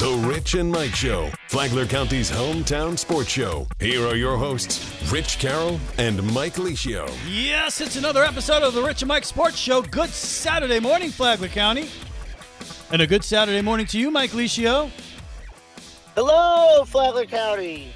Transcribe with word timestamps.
The 0.00 0.26
Rich 0.26 0.54
and 0.54 0.72
Mike 0.72 0.94
Show, 0.94 1.30
Flagler 1.48 1.84
County's 1.84 2.30
hometown 2.30 2.98
sports 2.98 3.28
show. 3.28 3.66
Here 3.80 4.06
are 4.06 4.16
your 4.16 4.38
hosts, 4.38 5.12
Rich 5.12 5.38
Carroll 5.38 5.78
and 5.98 6.22
Mike 6.32 6.54
Licio. 6.54 7.06
Yes, 7.28 7.82
it's 7.82 7.96
another 7.96 8.24
episode 8.24 8.62
of 8.62 8.72
the 8.72 8.82
Rich 8.82 9.02
and 9.02 9.08
Mike 9.10 9.26
Sports 9.26 9.58
Show. 9.58 9.82
Good 9.82 10.08
Saturday 10.08 10.80
morning, 10.80 11.10
Flagler 11.10 11.48
County. 11.48 11.90
And 12.90 13.02
a 13.02 13.06
good 13.06 13.22
Saturday 13.22 13.60
morning 13.60 13.84
to 13.88 13.98
you, 13.98 14.10
Mike 14.10 14.30
Licio. 14.30 14.90
Hello, 16.14 16.82
Flagler 16.86 17.26
County. 17.26 17.92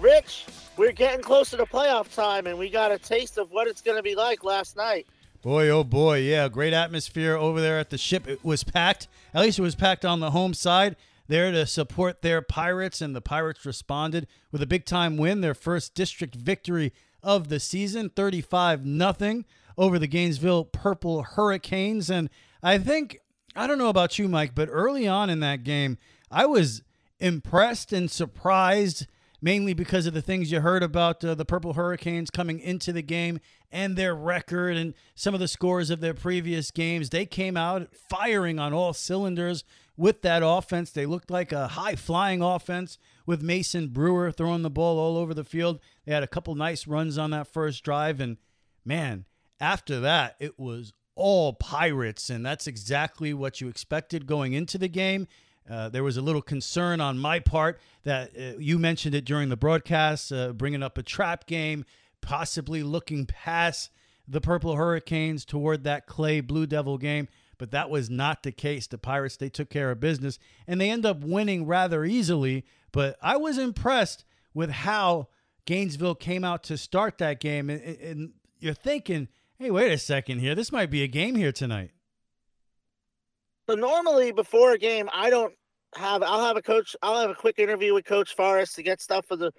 Rich, 0.00 0.46
we're 0.76 0.90
getting 0.90 1.22
closer 1.22 1.56
to 1.56 1.66
playoff 1.66 2.12
time, 2.12 2.48
and 2.48 2.58
we 2.58 2.68
got 2.68 2.90
a 2.90 2.98
taste 2.98 3.38
of 3.38 3.52
what 3.52 3.68
it's 3.68 3.80
going 3.80 3.96
to 3.96 4.02
be 4.02 4.16
like 4.16 4.42
last 4.42 4.76
night. 4.76 5.06
Boy, 5.40 5.68
oh 5.68 5.84
boy, 5.84 6.18
yeah, 6.18 6.48
great 6.48 6.72
atmosphere 6.72 7.36
over 7.36 7.60
there 7.60 7.78
at 7.78 7.90
the 7.90 7.98
ship. 7.98 8.26
It 8.26 8.44
was 8.44 8.64
packed. 8.64 9.06
At 9.32 9.42
least 9.42 9.60
it 9.60 9.62
was 9.62 9.76
packed 9.76 10.04
on 10.04 10.18
the 10.18 10.32
home 10.32 10.52
side. 10.52 10.96
There 11.26 11.50
to 11.50 11.66
support 11.66 12.22
their 12.22 12.42
Pirates, 12.42 13.00
and 13.00 13.16
the 13.16 13.20
Pirates 13.20 13.64
responded 13.64 14.26
with 14.52 14.62
a 14.62 14.66
big 14.66 14.84
time 14.84 15.16
win, 15.16 15.40
their 15.40 15.54
first 15.54 15.94
district 15.94 16.34
victory 16.34 16.92
of 17.22 17.48
the 17.48 17.58
season, 17.58 18.10
35 18.10 18.84
nothing 18.84 19.44
over 19.78 19.98
the 19.98 20.06
Gainesville 20.06 20.64
Purple 20.66 21.22
Hurricanes. 21.22 22.10
And 22.10 22.28
I 22.62 22.78
think, 22.78 23.20
I 23.56 23.66
don't 23.66 23.78
know 23.78 23.88
about 23.88 24.18
you, 24.18 24.28
Mike, 24.28 24.54
but 24.54 24.68
early 24.70 25.08
on 25.08 25.30
in 25.30 25.40
that 25.40 25.64
game, 25.64 25.98
I 26.30 26.46
was 26.46 26.82
impressed 27.18 27.92
and 27.92 28.10
surprised 28.10 29.06
mainly 29.40 29.74
because 29.74 30.06
of 30.06 30.14
the 30.14 30.22
things 30.22 30.50
you 30.50 30.60
heard 30.60 30.82
about 30.82 31.22
uh, 31.22 31.34
the 31.34 31.44
Purple 31.44 31.74
Hurricanes 31.74 32.30
coming 32.30 32.60
into 32.60 32.94
the 32.94 33.02
game 33.02 33.40
and 33.70 33.94
their 33.94 34.14
record 34.14 34.74
and 34.74 34.94
some 35.14 35.34
of 35.34 35.40
the 35.40 35.48
scores 35.48 35.90
of 35.90 36.00
their 36.00 36.14
previous 36.14 36.70
games. 36.70 37.10
They 37.10 37.26
came 37.26 37.54
out 37.54 37.94
firing 37.94 38.58
on 38.58 38.72
all 38.72 38.94
cylinders 38.94 39.62
with 39.96 40.22
that 40.22 40.42
offense. 40.44 40.90
They 40.90 41.06
looked 41.06 41.30
like 41.30 41.52
a 41.52 41.68
high 41.68 41.96
flying 41.96 42.42
offense 42.42 42.98
with 43.26 43.42
Mason 43.42 43.88
Brewer 43.88 44.30
throwing 44.30 44.62
the 44.62 44.70
ball 44.70 44.98
all 44.98 45.16
over 45.16 45.34
the 45.34 45.44
field. 45.44 45.80
They 46.04 46.12
had 46.12 46.22
a 46.22 46.28
couple 46.28 46.54
nice 46.54 46.86
runs 46.86 47.18
on 47.18 47.30
that 47.30 47.46
first 47.46 47.84
drive. 47.84 48.20
And 48.20 48.38
man, 48.84 49.24
after 49.60 50.00
that, 50.00 50.36
it 50.40 50.58
was 50.58 50.92
all 51.14 51.52
Pirates. 51.52 52.30
And 52.30 52.44
that's 52.44 52.66
exactly 52.66 53.32
what 53.32 53.60
you 53.60 53.68
expected 53.68 54.26
going 54.26 54.52
into 54.52 54.78
the 54.78 54.88
game. 54.88 55.26
Uh, 55.68 55.88
there 55.88 56.04
was 56.04 56.16
a 56.18 56.22
little 56.22 56.42
concern 56.42 57.00
on 57.00 57.18
my 57.18 57.38
part 57.38 57.80
that 58.02 58.32
uh, 58.36 58.58
you 58.58 58.78
mentioned 58.78 59.14
it 59.14 59.24
during 59.24 59.48
the 59.48 59.56
broadcast, 59.56 60.30
uh, 60.30 60.52
bringing 60.52 60.82
up 60.82 60.98
a 60.98 61.02
trap 61.02 61.46
game, 61.46 61.86
possibly 62.20 62.82
looking 62.82 63.24
past 63.24 63.90
the 64.28 64.40
Purple 64.40 64.76
Hurricanes 64.76 65.44
toward 65.44 65.84
that 65.84 66.06
Clay 66.06 66.40
Blue 66.40 66.66
Devil 66.66 66.98
game. 66.98 67.28
But 67.58 67.70
that 67.70 67.90
was 67.90 68.10
not 68.10 68.42
the 68.42 68.52
case. 68.52 68.86
The 68.86 68.98
Pirates, 68.98 69.36
they 69.36 69.48
took 69.48 69.70
care 69.70 69.90
of 69.90 70.00
business 70.00 70.38
and 70.66 70.80
they 70.80 70.90
end 70.90 71.06
up 71.06 71.20
winning 71.20 71.66
rather 71.66 72.04
easily. 72.04 72.64
But 72.92 73.16
I 73.22 73.36
was 73.36 73.58
impressed 73.58 74.24
with 74.52 74.70
how 74.70 75.28
Gainesville 75.66 76.14
came 76.14 76.44
out 76.44 76.62
to 76.64 76.76
start 76.76 77.18
that 77.18 77.40
game. 77.40 77.70
And, 77.70 77.82
and 77.82 78.32
you're 78.58 78.74
thinking, 78.74 79.28
hey, 79.58 79.70
wait 79.70 79.92
a 79.92 79.98
second 79.98 80.40
here. 80.40 80.54
This 80.54 80.72
might 80.72 80.90
be 80.90 81.02
a 81.02 81.08
game 81.08 81.34
here 81.34 81.52
tonight. 81.52 81.90
So 83.68 83.74
normally 83.74 84.32
before 84.32 84.72
a 84.72 84.78
game, 84.78 85.08
I 85.12 85.30
don't 85.30 85.54
have. 85.96 86.22
I'll 86.22 86.44
have 86.44 86.56
a 86.56 86.62
coach. 86.62 86.94
I'll 87.02 87.20
have 87.20 87.30
a 87.30 87.34
quick 87.34 87.58
interview 87.58 87.94
with 87.94 88.04
Coach 88.04 88.34
Forrest 88.34 88.74
to 88.76 88.82
get 88.82 89.00
stuff 89.00 89.26
for 89.26 89.36
the 89.36 89.52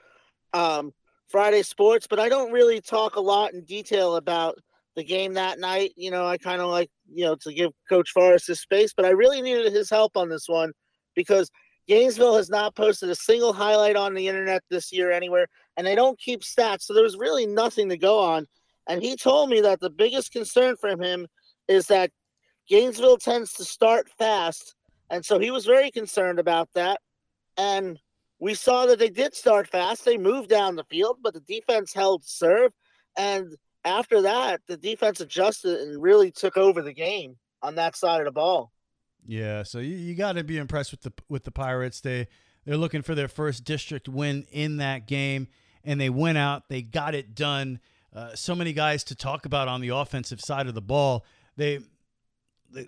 um, 0.53 0.93
Friday 1.27 1.63
sports, 1.63 2.07
but 2.07 2.19
I 2.19 2.29
don't 2.29 2.51
really 2.51 2.81
talk 2.81 3.15
a 3.15 3.21
lot 3.21 3.53
in 3.53 3.63
detail 3.63 4.15
about 4.15 4.57
the 4.95 5.03
game 5.03 5.33
that 5.33 5.59
night. 5.59 5.93
You 5.95 6.11
know, 6.11 6.25
I 6.25 6.37
kind 6.37 6.61
of 6.61 6.69
like 6.69 6.89
you 7.11 7.25
know 7.25 7.35
to 7.41 7.53
give 7.53 7.71
Coach 7.89 8.11
Forrest 8.11 8.47
his 8.47 8.61
space, 8.61 8.93
but 8.95 9.05
I 9.05 9.09
really 9.09 9.41
needed 9.41 9.71
his 9.73 9.89
help 9.89 10.17
on 10.17 10.29
this 10.29 10.47
one 10.47 10.71
because 11.15 11.49
Gainesville 11.87 12.37
has 12.37 12.49
not 12.49 12.75
posted 12.75 13.09
a 13.09 13.15
single 13.15 13.53
highlight 13.53 13.95
on 13.95 14.13
the 14.13 14.27
internet 14.27 14.63
this 14.69 14.91
year 14.91 15.11
anywhere, 15.11 15.47
and 15.77 15.85
they 15.85 15.95
don't 15.95 16.19
keep 16.19 16.41
stats, 16.41 16.83
so 16.83 16.93
there 16.93 17.03
was 17.03 17.17
really 17.17 17.45
nothing 17.45 17.89
to 17.89 17.97
go 17.97 18.19
on. 18.19 18.47
And 18.87 19.01
he 19.01 19.15
told 19.15 19.49
me 19.49 19.61
that 19.61 19.79
the 19.79 19.89
biggest 19.89 20.31
concern 20.31 20.75
for 20.77 20.89
him 20.89 21.27
is 21.67 21.87
that 21.87 22.11
Gainesville 22.67 23.17
tends 23.17 23.53
to 23.53 23.65
start 23.65 24.09
fast, 24.17 24.75
and 25.09 25.23
so 25.23 25.39
he 25.39 25.51
was 25.51 25.65
very 25.65 25.91
concerned 25.91 26.39
about 26.39 26.69
that. 26.73 26.99
And 27.57 27.99
we 28.39 28.53
saw 28.53 28.85
that 28.87 28.99
they 28.99 29.09
did 29.09 29.33
start 29.33 29.67
fast. 29.67 30.03
They 30.03 30.17
moved 30.17 30.49
down 30.49 30.75
the 30.75 30.83
field, 30.85 31.19
but 31.21 31.33
the 31.33 31.39
defense 31.41 31.93
held 31.93 32.25
serve. 32.25 32.71
And 33.17 33.55
after 33.85 34.23
that, 34.23 34.61
the 34.67 34.77
defense 34.77 35.21
adjusted 35.21 35.79
and 35.79 36.01
really 36.01 36.31
took 36.31 36.57
over 36.57 36.81
the 36.81 36.93
game 36.93 37.37
on 37.61 37.75
that 37.75 37.95
side 37.95 38.19
of 38.19 38.25
the 38.25 38.31
ball. 38.31 38.71
Yeah, 39.25 39.63
so 39.63 39.79
you, 39.79 39.95
you 39.95 40.15
got 40.15 40.33
to 40.33 40.43
be 40.43 40.57
impressed 40.57 40.91
with 40.91 41.01
the 41.01 41.13
with 41.29 41.43
the 41.45 41.51
Pirates. 41.51 42.01
They 42.01 42.27
they're 42.65 42.77
looking 42.77 43.01
for 43.01 43.15
their 43.15 43.27
first 43.27 43.63
district 43.63 44.09
win 44.09 44.45
in 44.51 44.77
that 44.77 45.07
game, 45.07 45.47
and 45.83 45.99
they 45.99 46.09
went 46.09 46.37
out. 46.37 46.69
They 46.69 46.81
got 46.81 47.15
it 47.15 47.35
done. 47.35 47.79
Uh, 48.13 48.35
so 48.35 48.55
many 48.55 48.73
guys 48.73 49.03
to 49.05 49.15
talk 49.15 49.45
about 49.45 49.67
on 49.67 49.81
the 49.81 49.89
offensive 49.89 50.41
side 50.41 50.67
of 50.67 50.73
the 50.73 50.81
ball. 50.81 51.25
They 51.57 51.79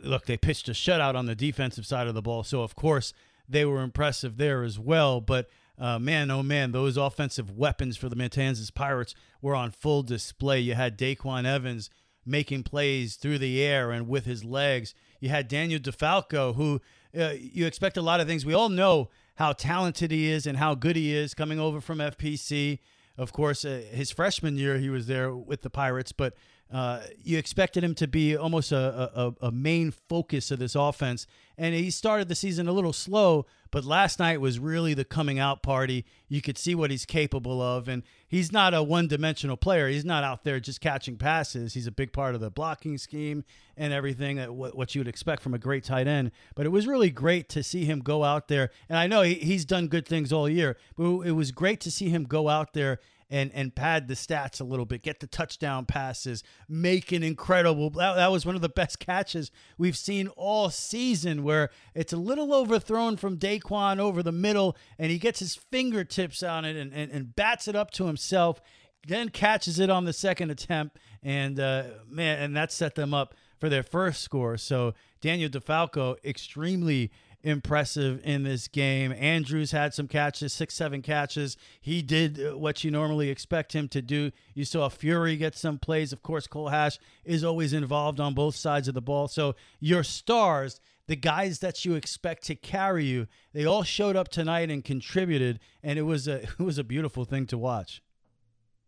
look, 0.03 0.25
they 0.25 0.37
pitched 0.37 0.69
a 0.69 0.73
shutout 0.73 1.15
on 1.15 1.25
the 1.25 1.35
defensive 1.35 1.85
side 1.85 2.07
of 2.07 2.13
the 2.13 2.21
ball, 2.21 2.43
so 2.43 2.61
of 2.61 2.75
course 2.75 3.13
they 3.49 3.65
were 3.65 3.81
impressive 3.81 4.37
there 4.37 4.63
as 4.63 4.77
well. 4.77 5.21
But 5.21 5.49
uh, 5.79 5.99
man, 5.99 6.31
oh 6.31 6.43
man, 6.43 6.71
those 6.71 6.97
offensive 6.97 7.51
weapons 7.51 7.97
for 7.97 8.09
the 8.09 8.15
Matanzas 8.15 8.73
Pirates 8.73 9.13
were 9.41 9.55
on 9.55 9.71
full 9.71 10.03
display. 10.03 10.59
You 10.59 10.73
had 10.73 10.97
DaQuan 10.97 11.45
Evans 11.45 11.89
making 12.25 12.63
plays 12.63 13.15
through 13.15 13.37
the 13.37 13.61
air 13.63 13.91
and 13.91 14.07
with 14.07 14.25
his 14.25 14.43
legs. 14.43 14.93
You 15.19 15.29
had 15.29 15.47
Daniel 15.47 15.79
DeFalco, 15.79 16.55
who 16.55 16.81
uh, 17.17 17.33
you 17.39 17.65
expect 17.65 17.97
a 17.97 18.01
lot 18.01 18.19
of 18.19 18.27
things. 18.27 18.45
We 18.45 18.53
all 18.53 18.69
know 18.69 19.09
how 19.35 19.53
talented 19.53 20.11
he 20.11 20.29
is 20.29 20.47
and 20.47 20.57
how 20.57 20.75
good 20.75 20.95
he 20.95 21.13
is 21.15 21.33
coming 21.33 21.59
over 21.59 21.79
from 21.79 21.99
FPC. 21.99 22.79
Of 23.17 23.31
course, 23.31 23.63
uh, 23.63 23.83
his 23.91 24.11
freshman 24.11 24.57
year 24.57 24.77
he 24.77 24.89
was 24.89 25.07
there 25.07 25.33
with 25.33 25.61
the 25.61 25.69
Pirates, 25.69 26.11
but 26.11 26.33
uh, 26.71 27.01
you 27.23 27.37
expected 27.37 27.83
him 27.83 27.95
to 27.95 28.07
be 28.07 28.35
almost 28.35 28.71
a, 28.73 29.11
a, 29.15 29.47
a, 29.47 29.51
main 29.51 29.91
focus 29.91 30.51
of 30.51 30.59
this 30.59 30.75
offense. 30.75 31.25
And 31.57 31.73
he 31.73 31.89
started 31.89 32.27
the 32.27 32.35
season 32.35 32.67
a 32.67 32.73
little 32.73 32.91
slow, 32.91 33.45
but 33.71 33.85
last 33.85 34.19
night 34.19 34.41
was 34.41 34.59
really 34.59 34.93
the 34.93 35.05
coming 35.05 35.39
out 35.39 35.63
party. 35.63 36.05
You 36.27 36.41
could 36.41 36.57
see 36.57 36.75
what 36.75 36.91
he's 36.91 37.05
capable 37.05 37.61
of. 37.61 37.87
And 37.87 38.03
he's 38.27 38.51
not 38.51 38.73
a 38.73 38.83
one 38.83 39.07
dimensional 39.07 39.55
player. 39.55 39.87
He's 39.87 40.03
not 40.03 40.25
out 40.25 40.43
there 40.43 40.59
just 40.59 40.81
catching 40.81 41.15
passes. 41.15 41.73
He's 41.73 41.87
a 41.87 41.91
big 41.91 42.11
part 42.11 42.35
of 42.35 42.41
the 42.41 42.51
blocking 42.51 42.97
scheme 42.97 43.45
and 43.77 43.93
everything 43.93 44.35
that 44.35 44.53
what 44.53 44.93
you 44.93 44.99
would 44.99 45.07
expect 45.07 45.41
from 45.41 45.53
a 45.53 45.59
great 45.59 45.85
tight 45.85 46.07
end. 46.07 46.31
But 46.53 46.65
it 46.65 46.69
was 46.69 46.85
really 46.85 47.09
great 47.09 47.47
to 47.49 47.63
see 47.63 47.85
him 47.85 48.01
go 48.01 48.25
out 48.25 48.49
there. 48.49 48.71
And 48.89 48.99
I 48.99 49.07
know 49.07 49.21
he, 49.21 49.35
he's 49.35 49.63
done 49.63 49.87
good 49.87 50.05
things 50.05 50.33
all 50.33 50.49
year, 50.49 50.75
but 50.97 51.21
it 51.21 51.31
was 51.31 51.51
great 51.51 51.79
to 51.81 51.91
see 51.91 52.09
him 52.09 52.25
go 52.25 52.49
out 52.49 52.73
there 52.73 52.99
and 53.29 53.51
and 53.53 53.75
pad 53.75 54.07
the 54.07 54.13
stats 54.13 54.61
a 54.61 54.63
little 54.63 54.85
bit, 54.85 55.03
get 55.03 55.19
the 55.19 55.27
touchdown 55.27 55.85
passes, 55.85 56.43
make 56.69 57.11
an 57.11 57.23
incredible. 57.23 57.89
That, 57.89 58.15
that 58.15 58.31
was 58.31 58.45
one 58.45 58.55
of 58.55 58.61
the 58.61 58.69
best 58.69 58.99
catches 58.99 59.51
we've 59.77 59.97
seen 59.97 60.27
all 60.29 60.69
season, 60.69 61.43
where 61.43 61.69
it's 61.93 62.13
a 62.13 62.17
little 62.17 62.53
overthrown 62.53 63.17
from 63.17 63.37
DaQuan 63.37 63.99
over 63.99 64.23
the 64.23 64.31
middle, 64.31 64.77
and 64.97 65.11
he 65.11 65.17
gets 65.17 65.39
his 65.39 65.55
fingertips 65.55 66.43
on 66.43 66.65
it 66.65 66.75
and, 66.75 66.93
and, 66.93 67.11
and 67.11 67.35
bats 67.35 67.67
it 67.67 67.75
up 67.75 67.91
to 67.91 68.05
himself, 68.05 68.61
then 69.07 69.29
catches 69.29 69.79
it 69.79 69.89
on 69.89 70.05
the 70.05 70.13
second 70.13 70.51
attempt, 70.51 70.97
and 71.21 71.59
uh, 71.59 71.83
man, 72.09 72.39
and 72.39 72.55
that 72.55 72.71
set 72.71 72.95
them 72.95 73.13
up 73.13 73.35
for 73.59 73.69
their 73.69 73.83
first 73.83 74.21
score. 74.21 74.57
So 74.57 74.93
Daniel 75.19 75.49
DeFalco 75.49 76.15
extremely 76.23 77.11
impressive 77.47 78.19
in 78.25 78.43
this 78.43 78.67
game. 78.67 79.13
Andrews 79.13 79.71
had 79.71 79.93
some 79.93 80.07
catches, 80.07 80.51
six, 80.51 80.75
seven 80.75 81.01
catches. 81.01 81.55
He 81.79 82.01
did 82.01 82.39
uh, 82.39 82.57
what 82.57 82.83
you 82.83 82.91
normally 82.91 83.29
expect 83.29 83.73
him 83.73 83.87
to 83.89 84.01
do. 84.01 84.31
You 84.53 84.65
saw 84.65 84.89
Fury 84.89 85.37
get 85.37 85.55
some 85.55 85.79
plays. 85.79 86.11
Of 86.11 86.21
course, 86.21 86.45
Cole 86.45 86.67
Hash 86.67 86.99
is 87.23 87.45
always 87.45 87.71
involved 87.71 88.19
on 88.19 88.33
both 88.33 88.55
sides 88.55 88.89
of 88.89 88.95
the 88.95 89.01
ball. 89.01 89.29
So 89.29 89.55
your 89.79 90.03
stars, 90.03 90.81
the 91.07 91.15
guys 91.15 91.59
that 91.59 91.85
you 91.85 91.95
expect 91.95 92.43
to 92.43 92.55
carry 92.55 93.05
you, 93.05 93.27
they 93.53 93.65
all 93.65 93.83
showed 93.83 94.17
up 94.17 94.27
tonight 94.27 94.69
and 94.69 94.83
contributed, 94.83 95.59
and 95.81 95.97
it 95.97 96.03
was 96.03 96.27
a 96.27 96.41
it 96.59 96.59
was 96.59 96.77
a 96.77 96.83
beautiful 96.83 97.23
thing 97.23 97.47
to 97.47 97.57
watch. 97.57 98.01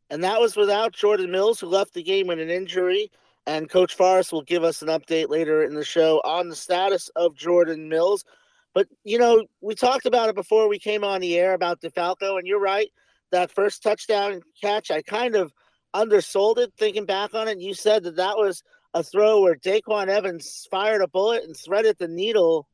And 0.09 0.23
that 0.23 0.41
was 0.41 0.57
without 0.57 0.91
Jordan 0.91 1.31
Mills, 1.31 1.62
who 1.62 1.67
left 1.67 1.94
the 1.94 2.03
game 2.03 2.27
with 2.27 2.39
an 2.39 2.50
injury. 2.50 3.09
And 3.47 3.69
Coach 3.69 3.95
Forrest 3.95 4.33
will 4.33 4.41
give 4.41 4.63
us 4.63 4.81
an 4.81 4.89
update 4.89 5.29
later 5.29 5.63
in 5.63 5.75
the 5.75 5.83
show 5.83 6.19
on 6.25 6.50
the 6.50 6.55
status 6.55 7.09
of 7.15 7.35
Jordan 7.35 7.88
Mills. 7.88 8.25
But 8.74 8.88
you 9.04 9.18
know, 9.18 9.45
we 9.62 9.75
talked 9.75 10.06
about 10.06 10.30
it 10.30 10.36
before 10.36 10.68
we 10.68 10.80
came 10.80 11.04
on 11.04 11.21
the 11.21 11.38
air 11.38 11.54
about 11.54 11.81
DeFalco, 11.81 12.38
and 12.38 12.48
you're 12.48 12.60
right. 12.60 12.89
That 13.31 13.51
first 13.51 13.83
touchdown 13.83 14.42
catch, 14.62 14.92
I 14.92 15.01
kind 15.01 15.36
of 15.36 15.54
undersold 15.94 16.60
it 16.60 16.74
thinking 16.77 17.06
back 17.06 17.33
on 17.33 17.48
it. 17.48 17.60
You 17.60 17.74
said 17.74 18.04
that 18.04 18.16
that 18.18 18.38
was 18.38 18.63
a 18.94 19.04
throw 19.04 19.42
where 19.42 19.56
DaQuan 19.56 20.07
Evans 20.07 20.68
fired 20.71 21.01
a 21.01 21.07
bullet 21.07 21.44
and 21.44 21.56
threaded 21.56 21.98
the 22.00 22.07
needle, 22.07 22.68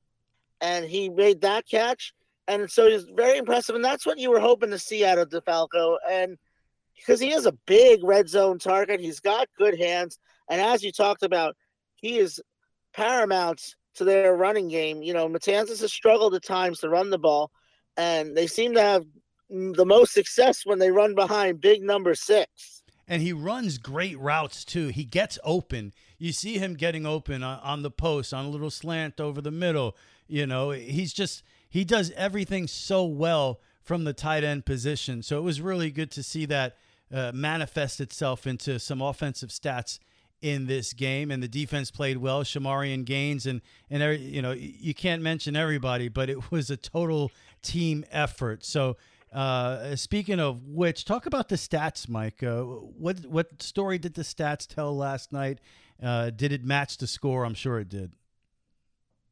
and 0.61 0.85
he 0.85 1.09
made 1.09 1.41
that 1.41 1.67
catch. 1.69 2.13
And 2.47 2.69
so 2.69 2.89
he's 2.89 3.05
very 3.15 3.37
impressive, 3.37 3.75
and 3.75 3.83
that's 3.83 4.05
what 4.05 4.19
you 4.19 4.29
were 4.29 4.39
hoping 4.39 4.69
to 4.69 4.79
see 4.79 5.03
out 5.03 5.17
of 5.17 5.29
DeFalco. 5.29 5.97
And 6.09 6.37
because 6.95 7.19
he 7.19 7.33
is 7.33 7.45
a 7.45 7.57
big 7.65 8.03
red 8.03 8.29
zone 8.29 8.59
target, 8.59 8.99
he's 8.99 9.19
got 9.19 9.49
good 9.57 9.77
hands, 9.77 10.19
and 10.49 10.61
as 10.61 10.83
you 10.83 10.91
talked 10.91 11.23
about, 11.23 11.55
he 11.95 12.17
is 12.19 12.41
paramount 12.93 13.75
to 13.95 14.03
their 14.03 14.35
running 14.35 14.67
game. 14.67 15.01
You 15.01 15.13
know, 15.13 15.27
Matanzas 15.27 15.81
has 15.81 15.93
struggled 15.93 16.35
at 16.35 16.43
times 16.43 16.79
to 16.79 16.89
run 16.89 17.09
the 17.09 17.17
ball, 17.17 17.51
and 17.97 18.35
they 18.35 18.47
seem 18.47 18.73
to 18.73 18.81
have 18.81 19.05
the 19.49 19.85
most 19.85 20.13
success 20.13 20.65
when 20.65 20.79
they 20.79 20.91
run 20.91 21.15
behind 21.15 21.61
big 21.61 21.81
number 21.83 22.15
six. 22.15 22.83
And 23.07 23.21
he 23.21 23.33
runs 23.33 23.77
great 23.77 24.17
routes 24.19 24.65
too. 24.65 24.87
He 24.87 25.03
gets 25.03 25.37
open. 25.43 25.93
You 26.17 26.31
see 26.31 26.57
him 26.57 26.73
getting 26.73 27.05
open 27.05 27.43
on, 27.43 27.59
on 27.59 27.81
the 27.83 27.91
post, 27.91 28.33
on 28.33 28.45
a 28.45 28.49
little 28.49 28.71
slant 28.71 29.19
over 29.19 29.41
the 29.41 29.51
middle. 29.51 29.95
You 30.27 30.47
know, 30.47 30.71
he's 30.71 31.13
just 31.13 31.43
he 31.69 31.83
does 31.83 32.11
everything 32.15 32.67
so 32.67 33.05
well 33.05 33.59
from 33.83 34.03
the 34.03 34.13
tight 34.13 34.43
end 34.43 34.65
position. 34.65 35.21
So 35.21 35.37
it 35.37 35.41
was 35.43 35.61
really 35.61 35.91
good 35.91 36.09
to 36.11 36.23
see 36.23 36.45
that 36.45 36.77
uh, 37.13 37.31
manifest 37.33 38.01
itself 38.01 38.47
into 38.47 38.79
some 38.79 39.01
offensive 39.01 39.49
stats 39.49 39.99
in 40.41 40.67
this 40.67 40.93
game, 40.93 41.31
and 41.31 41.41
the 41.41 41.47
defense 41.47 41.91
played 41.91 42.17
well. 42.17 42.43
Shamarian 42.43 43.05
Gaines 43.05 43.45
and 43.45 43.61
and 43.89 44.19
you 44.19 44.41
know 44.41 44.51
you 44.51 44.93
can't 44.93 45.21
mention 45.21 45.55
everybody, 45.55 46.07
but 46.07 46.29
it 46.29 46.51
was 46.51 46.69
a 46.69 46.77
total 46.77 47.31
team 47.61 48.05
effort. 48.11 48.63
So 48.63 48.97
uh, 49.35 49.97
speaking 49.97 50.39
of 50.39 50.65
which, 50.65 51.03
talk 51.03 51.25
about 51.25 51.49
the 51.49 51.57
stats, 51.57 52.07
Mike. 52.07 52.41
Uh, 52.41 52.61
what 52.61 53.25
what 53.25 53.61
story 53.61 53.97
did 53.97 54.13
the 54.13 54.21
stats 54.21 54.65
tell 54.65 54.95
last 54.95 55.33
night? 55.33 55.59
Uh, 56.01 56.29
did 56.29 56.53
it 56.53 56.63
match 56.63 56.97
the 56.97 57.07
score? 57.07 57.45
I'm 57.45 57.53
sure 57.53 57.79
it 57.79 57.89
did. 57.89 58.13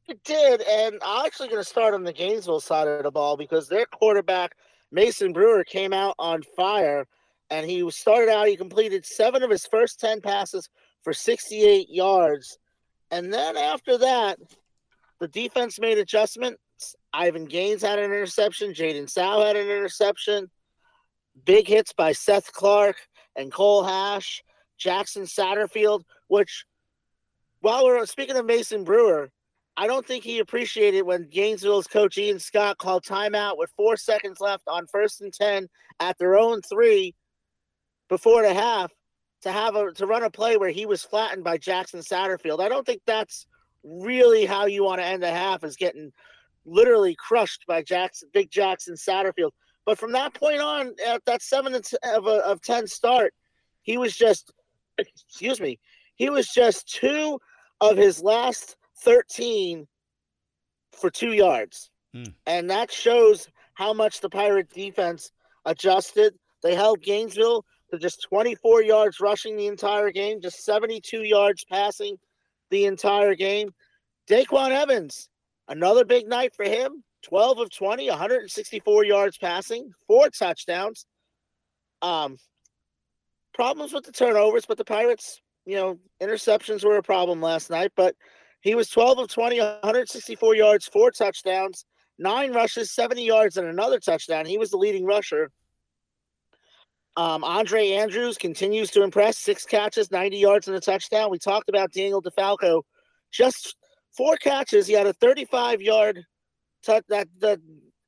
It 0.09 0.21
did, 0.25 0.61
and 0.61 0.99
I'm 1.01 1.25
actually 1.25 1.47
going 1.47 1.61
to 1.61 1.69
start 1.69 1.93
on 1.93 2.03
the 2.03 2.11
Gainesville 2.11 2.59
side 2.59 2.89
of 2.89 3.03
the 3.03 3.11
ball 3.11 3.37
because 3.37 3.69
their 3.69 3.85
quarterback 3.85 4.57
Mason 4.91 5.31
Brewer 5.31 5.63
came 5.63 5.93
out 5.93 6.15
on 6.19 6.43
fire, 6.43 7.07
and 7.49 7.65
he 7.65 7.89
started 7.89 8.29
out. 8.29 8.47
He 8.47 8.57
completed 8.57 9.05
seven 9.05 9.41
of 9.41 9.49
his 9.49 9.65
first 9.65 10.01
ten 10.01 10.19
passes 10.19 10.67
for 11.03 11.13
68 11.13 11.89
yards, 11.89 12.57
and 13.11 13.31
then 13.31 13.57
after 13.57 13.97
that, 13.99 14.39
the 15.19 15.27
defense 15.27 15.79
made 15.79 15.97
adjustments. 15.97 16.59
Ivan 17.13 17.45
Gaines 17.45 17.81
had 17.81 17.99
an 17.99 18.05
interception. 18.05 18.73
Jaden 18.73 19.09
Sow 19.09 19.45
had 19.45 19.55
an 19.55 19.69
interception. 19.69 20.49
Big 21.45 21.67
hits 21.67 21.93
by 21.93 22.11
Seth 22.11 22.51
Clark 22.51 22.97
and 23.35 23.51
Cole 23.51 23.83
Hash, 23.83 24.43
Jackson 24.77 25.23
Satterfield, 25.23 26.03
which, 26.27 26.65
while 27.61 27.85
we're 27.85 28.05
speaking 28.05 28.35
of 28.35 28.45
Mason 28.45 28.83
Brewer, 28.83 29.29
I 29.75 29.87
don't 29.87 30.05
think 30.05 30.23
he 30.23 30.39
appreciated 30.39 31.03
when 31.03 31.29
Gainesville's 31.29 31.87
coach 31.87 32.17
Ian 32.17 32.39
Scott 32.39 32.77
called 32.77 33.03
timeout 33.03 33.57
with 33.57 33.71
four 33.75 33.97
seconds 33.97 34.39
left 34.39 34.63
on 34.67 34.87
first 34.87 35.21
and 35.21 35.33
10 35.33 35.67
at 35.99 36.17
their 36.17 36.37
own 36.37 36.61
three 36.61 37.15
before 38.09 38.43
the 38.43 38.53
half 38.53 38.91
to 39.43 39.51
have 39.51 39.75
a 39.75 39.91
to 39.93 40.07
run 40.07 40.23
a 40.23 40.29
play 40.29 40.57
where 40.57 40.69
he 40.69 40.85
was 40.85 41.03
flattened 41.03 41.43
by 41.43 41.57
Jackson 41.57 41.99
Satterfield. 41.99 42.61
I 42.61 42.69
don't 42.69 42.85
think 42.85 43.01
that's 43.05 43.45
really 43.83 44.45
how 44.45 44.65
you 44.65 44.83
want 44.83 45.01
to 45.01 45.05
end 45.05 45.23
a 45.23 45.31
half 45.31 45.63
is 45.63 45.75
getting 45.75 46.11
literally 46.65 47.15
crushed 47.15 47.65
by 47.67 47.83
Jackson, 47.83 48.29
Big 48.33 48.49
Jackson 48.49 48.95
Satterfield. 48.95 49.51
But 49.85 49.99
from 49.99 50.13
that 50.13 50.33
point 50.33 50.61
on, 50.61 50.93
at 51.05 51.25
that 51.25 51.41
seven 51.41 51.75
of, 51.75 52.25
a, 52.25 52.45
of 52.45 52.61
ten 52.61 52.87
start, 52.87 53.33
he 53.81 53.97
was 53.97 54.15
just, 54.15 54.51
excuse 54.97 55.59
me, 55.59 55.77
he 56.15 56.29
was 56.29 56.47
just 56.47 56.87
two 56.87 57.39
of 57.81 57.97
his 57.97 58.23
last 58.23 58.77
thirteen 58.99 59.87
for 60.93 61.09
two 61.09 61.33
yards, 61.33 61.91
mm. 62.15 62.33
and 62.45 62.69
that 62.69 62.91
shows 62.91 63.49
how 63.73 63.91
much 63.91 64.21
the 64.21 64.29
Pirate 64.29 64.69
defense 64.69 65.31
adjusted. 65.65 66.33
They 66.61 66.75
held 66.75 67.01
Gainesville 67.01 67.65
to 67.93 67.99
just 67.99 68.25
24 68.29 68.83
yards 68.83 69.19
rushing 69.19 69.55
the 69.55 69.67
entire 69.67 70.11
game, 70.11 70.41
just 70.41 70.65
72 70.65 71.23
yards 71.23 71.63
passing 71.63 72.17
the 72.69 72.85
entire 72.85 73.35
game. 73.35 73.69
Daquan 74.29 74.71
Evans 74.71 75.29
Another 75.67 76.03
big 76.03 76.27
night 76.27 76.53
for 76.55 76.65
him 76.65 77.03
12 77.23 77.59
of 77.59 77.69
20, 77.71 78.09
164 78.09 79.05
yards 79.05 79.37
passing, 79.37 79.91
four 80.07 80.29
touchdowns. 80.29 81.05
Um, 82.01 82.37
problems 83.53 83.93
with 83.93 84.03
the 84.03 84.11
turnovers, 84.11 84.65
but 84.65 84.77
the 84.77 84.83
Pirates, 84.83 85.41
you 85.65 85.75
know, 85.75 85.99
interceptions 86.21 86.83
were 86.83 86.97
a 86.97 87.03
problem 87.03 87.41
last 87.41 87.69
night. 87.69 87.93
But 87.95 88.15
he 88.59 88.75
was 88.75 88.89
12 88.89 89.19
of 89.19 89.27
20, 89.29 89.59
164 89.59 90.55
yards, 90.55 90.85
four 90.87 91.11
touchdowns, 91.11 91.85
nine 92.19 92.51
rushes, 92.51 92.91
70 92.91 93.23
yards, 93.23 93.55
and 93.55 93.67
another 93.67 93.99
touchdown. 93.99 94.45
He 94.45 94.57
was 94.57 94.71
the 94.71 94.77
leading 94.77 95.05
rusher. 95.05 95.49
Um, 97.15 97.43
Andre 97.43 97.91
Andrews 97.91 98.37
continues 98.37 98.89
to 98.91 99.03
impress. 99.03 99.37
Six 99.37 99.65
catches, 99.65 100.11
90 100.11 100.37
yards, 100.37 100.67
and 100.67 100.75
a 100.75 100.79
touchdown. 100.79 101.29
We 101.29 101.39
talked 101.39 101.69
about 101.69 101.91
Daniel 101.91 102.21
DeFalco 102.21 102.81
just 103.31 103.75
four 104.15 104.37
catches. 104.37 104.87
He 104.87 104.93
had 104.93 105.07
a 105.07 105.13
35 105.13 105.81
yard 105.81 106.23
that 106.85 107.27
the 107.39 107.61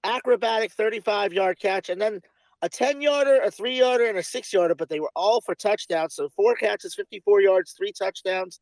acrobatic 0.04 0.72
35 0.72 1.34
yard 1.34 1.60
catch, 1.60 1.90
and 1.90 2.02
then 2.02 2.19
a 2.62 2.69
10 2.69 3.02
yarder, 3.02 3.42
a 3.42 3.52
three 3.52 3.78
yarder, 3.78 4.06
and 4.06 4.18
a 4.18 4.24
six 4.24 4.52
yarder, 4.52 4.75
but 4.75 4.90
they 4.90 5.00
were 5.00 5.12
all 5.16 5.42
for 5.42 5.56
touchdowns. 5.56 6.16
So 6.16 6.30
four 6.30 6.56
catches, 6.56 6.96
54 6.96 7.42
yards, 7.42 7.74
three 7.74 7.92
touchdowns. 7.92 8.60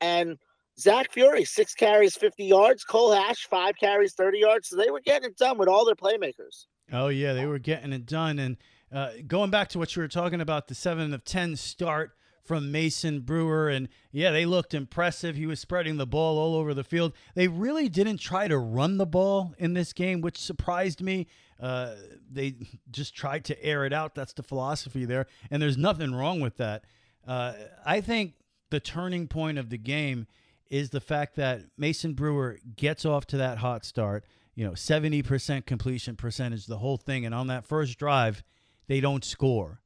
And 0.00 0.36
Zach 0.78 1.12
Fury, 1.12 1.44
six 1.44 1.74
carries, 1.74 2.16
50 2.16 2.44
yards. 2.44 2.84
Cole 2.84 3.12
Hash, 3.12 3.46
five 3.48 3.74
carries, 3.78 4.14
30 4.14 4.38
yards. 4.38 4.68
So 4.68 4.76
they 4.76 4.90
were 4.90 5.00
getting 5.00 5.30
it 5.30 5.36
done 5.36 5.58
with 5.58 5.68
all 5.68 5.84
their 5.84 5.94
playmakers. 5.94 6.66
Oh, 6.92 7.08
yeah, 7.08 7.32
they 7.32 7.46
were 7.46 7.58
getting 7.58 7.92
it 7.92 8.06
done. 8.06 8.38
And 8.38 8.56
uh, 8.92 9.10
going 9.26 9.50
back 9.50 9.68
to 9.70 9.78
what 9.78 9.94
you 9.96 10.02
were 10.02 10.08
talking 10.08 10.40
about, 10.40 10.68
the 10.68 10.74
seven 10.74 11.12
of 11.12 11.24
10 11.24 11.56
start 11.56 12.12
from 12.44 12.70
Mason 12.70 13.20
Brewer. 13.20 13.68
And 13.68 13.88
yeah, 14.12 14.30
they 14.30 14.46
looked 14.46 14.72
impressive. 14.72 15.36
He 15.36 15.46
was 15.46 15.60
spreading 15.60 15.96
the 15.96 16.06
ball 16.06 16.38
all 16.38 16.54
over 16.54 16.72
the 16.72 16.84
field. 16.84 17.12
They 17.34 17.48
really 17.48 17.88
didn't 17.88 18.18
try 18.18 18.48
to 18.48 18.58
run 18.58 18.96
the 18.96 19.06
ball 19.06 19.54
in 19.58 19.74
this 19.74 19.92
game, 19.92 20.20
which 20.20 20.38
surprised 20.38 21.02
me. 21.02 21.26
Uh, 21.60 21.94
they 22.30 22.54
just 22.90 23.14
tried 23.14 23.44
to 23.46 23.64
air 23.64 23.84
it 23.84 23.92
out. 23.92 24.14
That's 24.14 24.32
the 24.32 24.42
philosophy 24.42 25.04
there. 25.04 25.26
And 25.50 25.60
there's 25.60 25.78
nothing 25.78 26.14
wrong 26.14 26.40
with 26.40 26.56
that. 26.58 26.84
Uh, 27.26 27.54
I 27.84 28.00
think 28.00 28.34
the 28.70 28.80
turning 28.80 29.26
point 29.26 29.58
of 29.58 29.70
the 29.70 29.78
game 29.78 30.26
is 30.70 30.90
the 30.90 31.00
fact 31.00 31.36
that 31.36 31.62
Mason 31.76 32.14
Brewer 32.14 32.58
gets 32.76 33.04
off 33.04 33.26
to 33.28 33.36
that 33.38 33.58
hot 33.58 33.84
start. 33.84 34.24
You 34.54 34.64
know, 34.64 34.72
70% 34.72 35.66
completion 35.66 36.16
percentage, 36.16 36.66
the 36.66 36.78
whole 36.78 36.96
thing. 36.96 37.26
And 37.26 37.34
on 37.34 37.48
that 37.48 37.66
first 37.66 37.98
drive, 37.98 38.42
they 38.86 39.00
don't 39.00 39.24
score. 39.24 39.80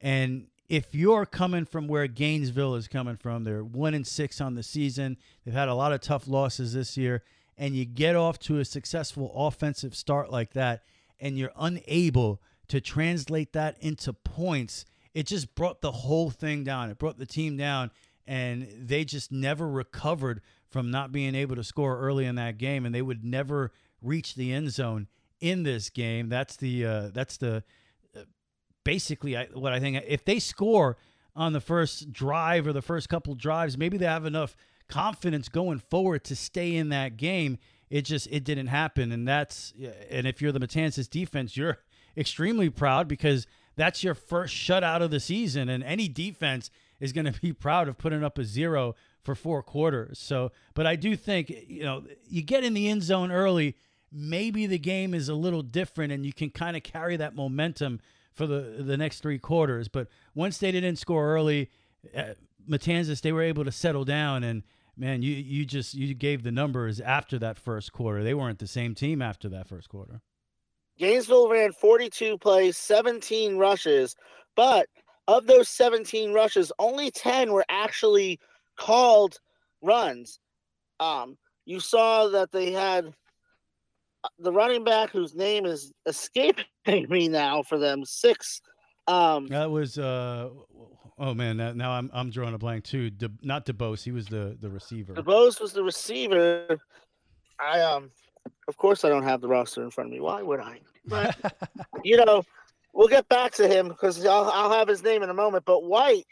And 0.00 0.46
if 0.68 0.94
you're 0.94 1.26
coming 1.26 1.64
from 1.64 1.88
where 1.88 2.06
Gainesville 2.06 2.74
is 2.74 2.88
coming 2.88 3.16
from, 3.16 3.44
they're 3.44 3.64
one 3.64 3.94
and 3.94 4.06
six 4.06 4.40
on 4.40 4.54
the 4.54 4.62
season. 4.62 5.16
They've 5.44 5.54
had 5.54 5.68
a 5.68 5.74
lot 5.74 5.92
of 5.92 6.00
tough 6.00 6.26
losses 6.26 6.72
this 6.72 6.96
year, 6.96 7.22
and 7.56 7.74
you 7.74 7.84
get 7.84 8.16
off 8.16 8.38
to 8.40 8.58
a 8.58 8.64
successful 8.64 9.32
offensive 9.34 9.94
start 9.94 10.30
like 10.30 10.52
that, 10.54 10.82
and 11.20 11.38
you're 11.38 11.52
unable 11.56 12.40
to 12.68 12.80
translate 12.80 13.52
that 13.52 13.76
into 13.80 14.12
points. 14.12 14.84
It 15.12 15.26
just 15.26 15.54
brought 15.54 15.80
the 15.80 15.92
whole 15.92 16.30
thing 16.30 16.64
down. 16.64 16.90
It 16.90 16.98
brought 16.98 17.18
the 17.18 17.26
team 17.26 17.56
down, 17.56 17.90
and 18.26 18.66
they 18.76 19.04
just 19.04 19.30
never 19.30 19.68
recovered 19.68 20.40
from 20.70 20.90
not 20.90 21.12
being 21.12 21.34
able 21.34 21.56
to 21.56 21.64
score 21.64 21.98
early 22.00 22.24
in 22.24 22.34
that 22.36 22.58
game, 22.58 22.84
and 22.84 22.94
they 22.94 23.02
would 23.02 23.24
never 23.24 23.70
reach 24.02 24.34
the 24.34 24.52
end 24.52 24.72
zone 24.72 25.06
in 25.40 25.62
this 25.62 25.90
game. 25.90 26.28
That's 26.28 26.56
the 26.56 26.86
uh, 26.86 27.10
that's 27.12 27.36
the 27.36 27.62
basically 28.84 29.36
I, 29.36 29.46
what 29.52 29.72
I 29.72 29.80
think. 29.80 30.02
If 30.06 30.24
they 30.24 30.38
score 30.38 30.96
on 31.34 31.52
the 31.52 31.60
first 31.60 32.12
drive 32.12 32.66
or 32.66 32.72
the 32.72 32.82
first 32.82 33.08
couple 33.08 33.34
drives, 33.34 33.76
maybe 33.76 33.96
they 33.96 34.06
have 34.06 34.24
enough 34.24 34.56
confidence 34.88 35.48
going 35.48 35.78
forward 35.78 36.24
to 36.24 36.36
stay 36.36 36.76
in 36.76 36.90
that 36.90 37.16
game. 37.16 37.58
It 37.90 38.02
just 38.02 38.28
it 38.30 38.44
didn't 38.44 38.68
happen, 38.68 39.12
and 39.12 39.26
that's 39.26 39.72
and 40.10 40.26
if 40.26 40.40
you're 40.40 40.52
the 40.52 40.60
Matanzas 40.60 41.08
defense, 41.08 41.56
you're 41.56 41.78
extremely 42.16 42.70
proud 42.70 43.08
because 43.08 43.46
that's 43.76 44.04
your 44.04 44.14
first 44.14 44.54
shutout 44.54 45.02
of 45.02 45.10
the 45.10 45.20
season, 45.20 45.68
and 45.68 45.82
any 45.82 46.08
defense 46.08 46.70
is 47.00 47.12
going 47.12 47.30
to 47.30 47.40
be 47.40 47.52
proud 47.66 47.88
of 47.88 47.98
putting 47.98 48.24
up 48.24 48.38
a 48.38 48.44
zero 48.44 48.94
for 49.22 49.34
four 49.34 49.62
quarters. 49.62 50.18
So, 50.18 50.52
but 50.74 50.86
I 50.86 50.96
do 50.96 51.16
think 51.16 51.50
you 51.68 51.82
know 51.84 52.04
you 52.28 52.42
get 52.42 52.64
in 52.64 52.74
the 52.74 52.88
end 52.88 53.02
zone 53.02 53.30
early, 53.30 53.76
maybe 54.14 54.66
the 54.66 54.78
game 54.78 55.12
is 55.12 55.28
a 55.28 55.34
little 55.34 55.62
different, 55.62 56.12
and 56.12 56.24
you 56.24 56.32
can 56.32 56.50
kind 56.50 56.76
of 56.76 56.82
carry 56.82 57.16
that 57.16 57.34
momentum 57.34 58.00
for 58.32 58.46
the 58.46 58.76
the 58.78 58.96
next 58.96 59.20
three 59.20 59.38
quarters. 59.38 59.88
But 59.88 60.08
once 60.34 60.58
they 60.58 60.72
didn't 60.72 60.96
score 60.96 61.34
early, 61.34 61.70
uh, 62.16 62.34
Matanzas 62.68 63.20
they 63.20 63.32
were 63.32 63.42
able 63.42 63.64
to 63.64 63.72
settle 63.72 64.04
down 64.04 64.44
and 64.44 64.62
man, 64.96 65.22
you 65.22 65.34
you 65.34 65.64
just 65.64 65.94
you 65.94 66.14
gave 66.14 66.42
the 66.42 66.52
numbers 66.52 67.00
after 67.00 67.38
that 67.38 67.58
first 67.58 67.92
quarter. 67.92 68.22
They 68.22 68.34
weren't 68.34 68.58
the 68.58 68.66
same 68.66 68.94
team 68.94 69.22
after 69.22 69.48
that 69.50 69.68
first 69.68 69.88
quarter. 69.88 70.20
Gainesville 70.98 71.48
ran 71.48 71.72
42 71.72 72.38
plays, 72.38 72.76
17 72.76 73.56
rushes, 73.56 74.14
but 74.54 74.86
of 75.26 75.46
those 75.46 75.68
17 75.68 76.32
rushes, 76.32 76.70
only 76.78 77.10
10 77.10 77.52
were 77.52 77.64
actually 77.68 78.38
called 78.76 79.38
runs. 79.82 80.38
Um, 81.00 81.36
you 81.64 81.80
saw 81.80 82.28
that 82.28 82.52
they 82.52 82.70
had 82.70 83.12
the 84.38 84.52
running 84.52 84.84
back 84.84 85.10
whose 85.10 85.34
name 85.34 85.66
is 85.66 85.92
escaping 86.06 86.64
me 87.08 87.28
now 87.28 87.62
for 87.62 87.78
them 87.78 88.04
six. 88.04 88.60
Um, 89.06 89.46
that 89.48 89.70
was 89.70 89.98
uh, 89.98 90.48
oh 91.18 91.34
man, 91.34 91.56
now, 91.56 91.72
now 91.72 91.90
I'm 91.92 92.10
I'm 92.12 92.30
drawing 92.30 92.54
a 92.54 92.58
blank 92.58 92.84
too. 92.84 93.10
De, 93.10 93.30
not 93.42 93.66
DeBose, 93.66 94.02
he 94.02 94.12
was 94.12 94.26
the 94.26 94.56
the 94.60 94.70
receiver. 94.70 95.14
DeBose 95.14 95.60
was 95.60 95.72
the 95.72 95.82
receiver. 95.82 96.78
I 97.60 97.80
um, 97.80 98.10
of 98.68 98.76
course, 98.76 99.04
I 99.04 99.08
don't 99.08 99.24
have 99.24 99.40
the 99.40 99.48
roster 99.48 99.82
in 99.82 99.90
front 99.90 100.08
of 100.08 100.12
me. 100.12 100.20
Why 100.20 100.42
would 100.42 100.60
I? 100.60 100.80
But 101.06 101.36
you 102.04 102.16
know, 102.16 102.44
we'll 102.92 103.08
get 103.08 103.28
back 103.28 103.52
to 103.54 103.68
him 103.68 103.88
because 103.88 104.24
I'll 104.24 104.50
I'll 104.50 104.72
have 104.72 104.88
his 104.88 105.02
name 105.02 105.22
in 105.22 105.30
a 105.30 105.34
moment. 105.34 105.64
But 105.66 105.84
White, 105.84 106.26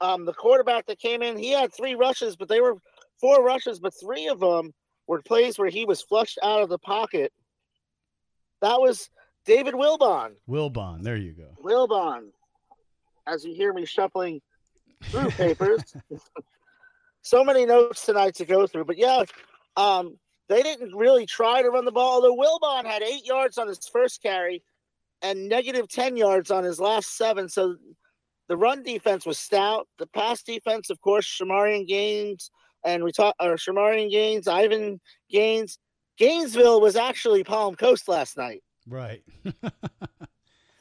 um, 0.00 0.24
the 0.24 0.34
quarterback 0.34 0.86
that 0.86 0.98
came 0.98 1.22
in, 1.22 1.36
he 1.36 1.50
had 1.50 1.74
three 1.74 1.94
rushes, 1.94 2.36
but 2.36 2.48
they 2.48 2.60
were 2.60 2.76
four 3.20 3.44
rushes, 3.44 3.80
but 3.80 3.92
three 4.00 4.28
of 4.28 4.40
them 4.40 4.72
were 5.10 5.20
plays 5.20 5.58
where 5.58 5.68
he 5.68 5.84
was 5.84 6.00
flushed 6.00 6.38
out 6.40 6.62
of 6.62 6.68
the 6.68 6.78
pocket. 6.78 7.32
That 8.62 8.80
was 8.80 9.10
David 9.44 9.74
Wilbon. 9.74 10.34
Wilbon, 10.48 11.02
there 11.02 11.16
you 11.16 11.32
go. 11.32 11.48
Wilbon. 11.60 12.28
As 13.26 13.44
you 13.44 13.52
hear 13.52 13.72
me 13.72 13.84
shuffling 13.84 14.40
through 15.06 15.30
papers, 15.30 15.82
so 17.22 17.42
many 17.42 17.66
notes 17.66 18.06
tonight 18.06 18.36
to 18.36 18.44
go 18.44 18.68
through. 18.68 18.84
But 18.84 18.98
yeah, 18.98 19.24
um, 19.76 20.16
they 20.48 20.62
didn't 20.62 20.94
really 20.94 21.26
try 21.26 21.60
to 21.60 21.70
run 21.70 21.84
the 21.84 21.90
ball. 21.90 22.22
Although 22.22 22.36
Wilbon 22.36 22.84
had 22.84 23.02
eight 23.02 23.26
yards 23.26 23.58
on 23.58 23.66
his 23.66 23.80
first 23.92 24.22
carry 24.22 24.62
and 25.22 25.48
negative 25.48 25.88
ten 25.88 26.16
yards 26.16 26.52
on 26.52 26.62
his 26.62 26.78
last 26.78 27.16
seven, 27.16 27.48
so 27.48 27.74
the 28.48 28.56
run 28.56 28.84
defense 28.84 29.26
was 29.26 29.40
stout. 29.40 29.88
The 29.98 30.06
pass 30.06 30.44
defense, 30.44 30.88
of 30.88 31.00
course, 31.00 31.26
Shamarian 31.26 31.88
Gaines 31.88 32.52
and 32.84 33.04
we 33.04 33.12
talked 33.12 33.36
or 33.40 33.54
Shamarian 33.56 34.10
Gaines, 34.10 34.48
Ivan 34.48 35.00
Gaines. 35.30 35.78
Gainesville 36.18 36.80
was 36.80 36.96
actually 36.96 37.44
Palm 37.44 37.74
Coast 37.74 38.06
last 38.06 38.36
night. 38.36 38.62
Right. 38.86 39.22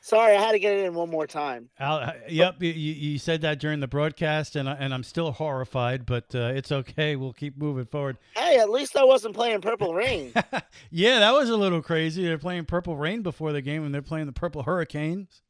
Sorry, 0.02 0.36
I 0.36 0.42
had 0.42 0.54
to 0.54 0.60
get 0.60 0.74
it 0.74 0.86
in 0.86 0.96
one 0.96 1.12
more 1.12 1.28
time. 1.28 1.70
Al, 1.80 1.98
uh, 1.98 2.14
yep, 2.28 2.56
you, 2.64 2.72
you 2.72 3.20
said 3.20 3.42
that 3.42 3.60
during 3.60 3.80
the 3.80 3.88
broadcast, 3.88 4.56
and 4.56 4.68
I, 4.68 4.74
and 4.74 4.92
I'm 4.92 5.04
still 5.04 5.32
horrified, 5.32 6.06
but 6.06 6.34
uh, 6.34 6.52
it's 6.56 6.72
okay. 6.72 7.16
We'll 7.16 7.34
keep 7.34 7.58
moving 7.58 7.86
forward. 7.86 8.18
Hey, 8.36 8.58
at 8.58 8.72
least 8.72 8.98
I 8.98 9.04
wasn't 9.04 9.36
playing 9.36 9.62
Purple 9.62 9.94
Rain. 9.94 10.34
yeah, 10.90 11.20
that 11.20 11.32
was 11.32 11.50
a 11.50 11.58
little 11.58 11.84
crazy. 11.84 12.24
They're 12.24 12.40
playing 12.40 12.66
Purple 12.66 12.98
Rain 12.98 13.22
before 13.22 13.52
the 13.52 13.62
game, 13.62 13.86
and 13.86 13.94
they're 13.94 14.02
playing 14.02 14.26
the 14.26 14.32
Purple 14.32 14.64
Hurricanes. 14.64 15.44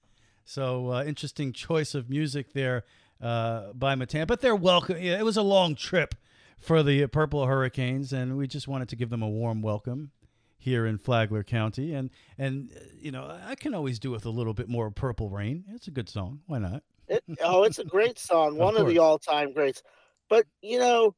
So 0.44 0.92
uh, 0.92 1.04
interesting 1.06 1.54
choice 1.54 1.96
of 1.96 2.10
music 2.10 2.52
there 2.54 2.84
uh, 3.22 3.72
by 3.74 3.96
Matan. 3.96 4.26
But 4.26 4.42
they're 4.42 4.56
welcome. 4.56 4.98
It 4.98 5.24
was 5.24 5.38
a 5.38 5.42
long 5.42 5.76
trip 5.76 6.16
for 6.60 6.84
the 6.84 7.08
Purple 7.08 7.46
Hurricanes, 7.46 8.14
and 8.14 8.38
we 8.38 8.48
just 8.48 8.68
wanted 8.68 8.90
to 8.90 8.96
give 8.96 9.10
them 9.10 9.22
a 9.22 9.30
warm 9.30 9.62
welcome 9.62 10.12
here 10.58 10.86
in 10.86 10.98
Flagler 10.98 11.44
County. 11.44 11.94
And 11.94 12.10
and 12.38 12.70
uh, 12.76 12.80
you 13.00 13.12
know, 13.12 13.40
I 13.46 13.56
can 13.56 13.74
always 13.74 13.98
do 13.98 14.12
with 14.12 14.26
a 14.26 14.30
little 14.30 14.54
bit 14.54 14.70
more 14.70 14.92
Purple 14.92 15.30
Rain. 15.30 15.64
It's 15.74 15.88
a 15.88 15.92
good 15.92 16.10
song. 16.10 16.42
Why 16.46 16.60
not? 16.60 16.84
It, 17.08 17.24
oh, 17.42 17.64
it's 17.64 17.80
a 17.80 17.86
great 17.86 18.20
song, 18.20 18.58
one 18.58 18.76
of, 18.76 18.82
of 18.84 18.88
the 18.88 19.00
all-time 19.00 19.54
greats. 19.54 19.82
But 20.30 20.46
you 20.62 20.78
know, 20.78 21.16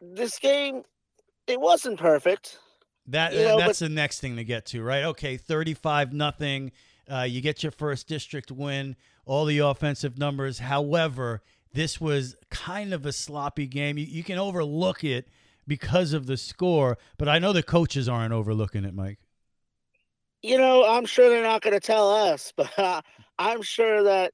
this 0.00 0.38
game, 0.38 0.82
it 1.46 1.60
wasn't 1.60 1.98
perfect. 1.98 2.58
That 3.06 3.32
you 3.32 3.42
know, 3.42 3.58
that's 3.58 3.80
but, 3.80 3.88
the 3.88 3.94
next 3.94 4.20
thing 4.20 4.36
to 4.36 4.44
get 4.44 4.66
to, 4.66 4.82
right? 4.82 5.04
Okay, 5.04 5.36
thirty-five 5.36 6.12
nothing. 6.12 6.70
Uh, 7.10 7.22
you 7.22 7.40
get 7.40 7.64
your 7.64 7.72
first 7.72 8.06
district 8.06 8.52
win. 8.52 8.94
All 9.26 9.44
the 9.44 9.58
offensive 9.58 10.16
numbers. 10.16 10.60
However, 10.60 11.42
this 11.72 12.00
was 12.00 12.36
kind 12.50 12.92
of 12.92 13.06
a 13.06 13.12
sloppy 13.12 13.66
game. 13.66 13.98
You, 13.98 14.06
you 14.06 14.24
can 14.24 14.38
overlook 14.38 15.04
it 15.04 15.28
because 15.66 16.12
of 16.12 16.26
the 16.26 16.36
score, 16.36 16.98
but 17.16 17.28
I 17.28 17.38
know 17.38 17.52
the 17.52 17.62
coaches 17.62 18.08
aren't 18.08 18.32
overlooking 18.32 18.84
it, 18.84 18.94
Mike. 18.94 19.18
You 20.42 20.58
know, 20.58 20.84
I'm 20.86 21.04
sure 21.04 21.28
they're 21.28 21.42
not 21.42 21.62
going 21.62 21.74
to 21.74 21.80
tell 21.80 22.10
us, 22.10 22.52
but 22.56 22.76
uh, 22.78 23.02
I'm 23.38 23.62
sure 23.62 24.02
that 24.04 24.32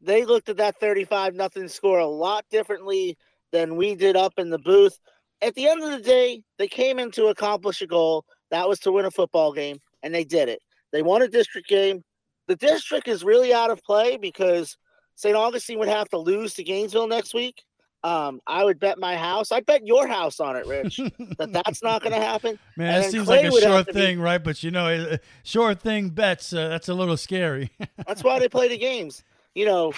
they 0.00 0.24
looked 0.24 0.48
at 0.48 0.58
that 0.58 0.78
35 0.78 1.34
nothing 1.34 1.68
score 1.68 1.98
a 1.98 2.06
lot 2.06 2.44
differently 2.50 3.16
than 3.52 3.76
we 3.76 3.94
did 3.94 4.16
up 4.16 4.34
in 4.36 4.50
the 4.50 4.58
booth. 4.58 4.98
At 5.40 5.54
the 5.54 5.68
end 5.68 5.82
of 5.82 5.90
the 5.90 6.00
day, 6.00 6.42
they 6.58 6.68
came 6.68 6.98
in 6.98 7.10
to 7.12 7.26
accomplish 7.26 7.80
a 7.82 7.86
goal. 7.86 8.24
That 8.50 8.68
was 8.68 8.78
to 8.80 8.92
win 8.92 9.04
a 9.04 9.10
football 9.10 9.52
game, 9.52 9.78
and 10.02 10.14
they 10.14 10.24
did 10.24 10.48
it. 10.48 10.60
They 10.92 11.02
won 11.02 11.22
a 11.22 11.28
district 11.28 11.68
game. 11.68 12.02
The 12.46 12.56
district 12.56 13.08
is 13.08 13.24
really 13.24 13.54
out 13.54 13.70
of 13.70 13.82
play 13.82 14.16
because 14.16 14.76
St. 15.14 15.36
Augustine 15.36 15.78
would 15.78 15.88
have 15.88 16.08
to 16.10 16.18
lose 16.18 16.54
to 16.54 16.64
Gainesville 16.64 17.06
next 17.06 17.34
week. 17.34 17.62
Um, 18.04 18.42
I 18.46 18.64
would 18.64 18.78
bet 18.78 18.98
my 18.98 19.16
house. 19.16 19.50
I 19.50 19.60
bet 19.60 19.86
your 19.86 20.06
house 20.06 20.38
on 20.38 20.56
it, 20.56 20.66
Rich. 20.66 20.98
that 21.38 21.52
that's 21.64 21.82
not 21.82 22.02
going 22.02 22.12
to 22.12 22.20
happen. 22.20 22.58
Man, 22.76 23.00
it 23.00 23.10
seems 23.10 23.24
Clay 23.24 23.48
like 23.48 23.62
a 23.62 23.62
sure 23.62 23.82
thing, 23.82 24.16
be, 24.18 24.22
right? 24.22 24.44
But 24.44 24.62
you 24.62 24.70
know, 24.70 24.88
uh, 24.88 25.16
sure 25.42 25.74
thing 25.74 26.10
bets. 26.10 26.52
Uh, 26.52 26.68
that's 26.68 26.90
a 26.90 26.94
little 26.94 27.16
scary. 27.16 27.70
that's 28.06 28.22
why 28.22 28.38
they 28.38 28.48
play 28.48 28.68
the 28.68 28.76
games, 28.76 29.24
you 29.54 29.64
know. 29.64 29.94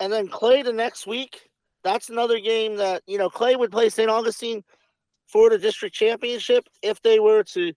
And 0.00 0.10
then 0.10 0.26
Clay 0.26 0.62
the 0.62 0.72
next 0.72 1.06
week. 1.06 1.50
That's 1.84 2.08
another 2.08 2.40
game 2.40 2.76
that 2.76 3.02
you 3.06 3.18
know 3.18 3.28
Clay 3.28 3.56
would 3.56 3.70
play 3.70 3.90
St. 3.90 4.08
Augustine 4.08 4.64
for 5.26 5.50
the 5.50 5.58
district 5.58 5.94
championship 5.94 6.66
if 6.80 7.02
they 7.02 7.20
were 7.20 7.42
to, 7.42 7.74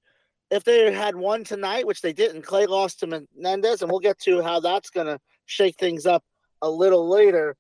if 0.50 0.64
they 0.64 0.94
had 0.94 1.14
won 1.14 1.44
tonight, 1.44 1.86
which 1.86 2.02
they 2.02 2.14
didn't. 2.14 2.44
Clay 2.44 2.68
lost 2.68 3.02
to 3.02 3.08
Menendez, 3.08 3.82
and 3.82 3.92
we'll 3.92 4.00
get 4.00 4.18
to 4.20 4.42
how 4.42 4.62
that's 4.62 4.90
going 4.90 5.08
to 5.08 5.20
shake 5.46 5.78
things 5.78 6.06
up 6.06 6.24
a 6.64 6.70
little 6.70 7.08
later, 7.08 7.56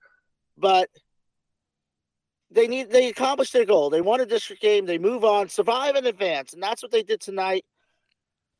but 0.57 0.89
they 2.49 2.67
need 2.67 2.89
they 2.89 3.09
accomplished 3.09 3.53
their 3.53 3.65
goal. 3.65 3.89
They 3.89 4.01
won 4.01 4.21
a 4.21 4.25
district 4.25 4.61
game. 4.61 4.85
They 4.85 4.97
move 4.97 5.23
on, 5.23 5.49
survive 5.49 5.95
and 5.95 6.07
advance, 6.07 6.53
and 6.53 6.63
that's 6.63 6.81
what 6.81 6.91
they 6.91 7.03
did 7.03 7.19
tonight. 7.19 7.65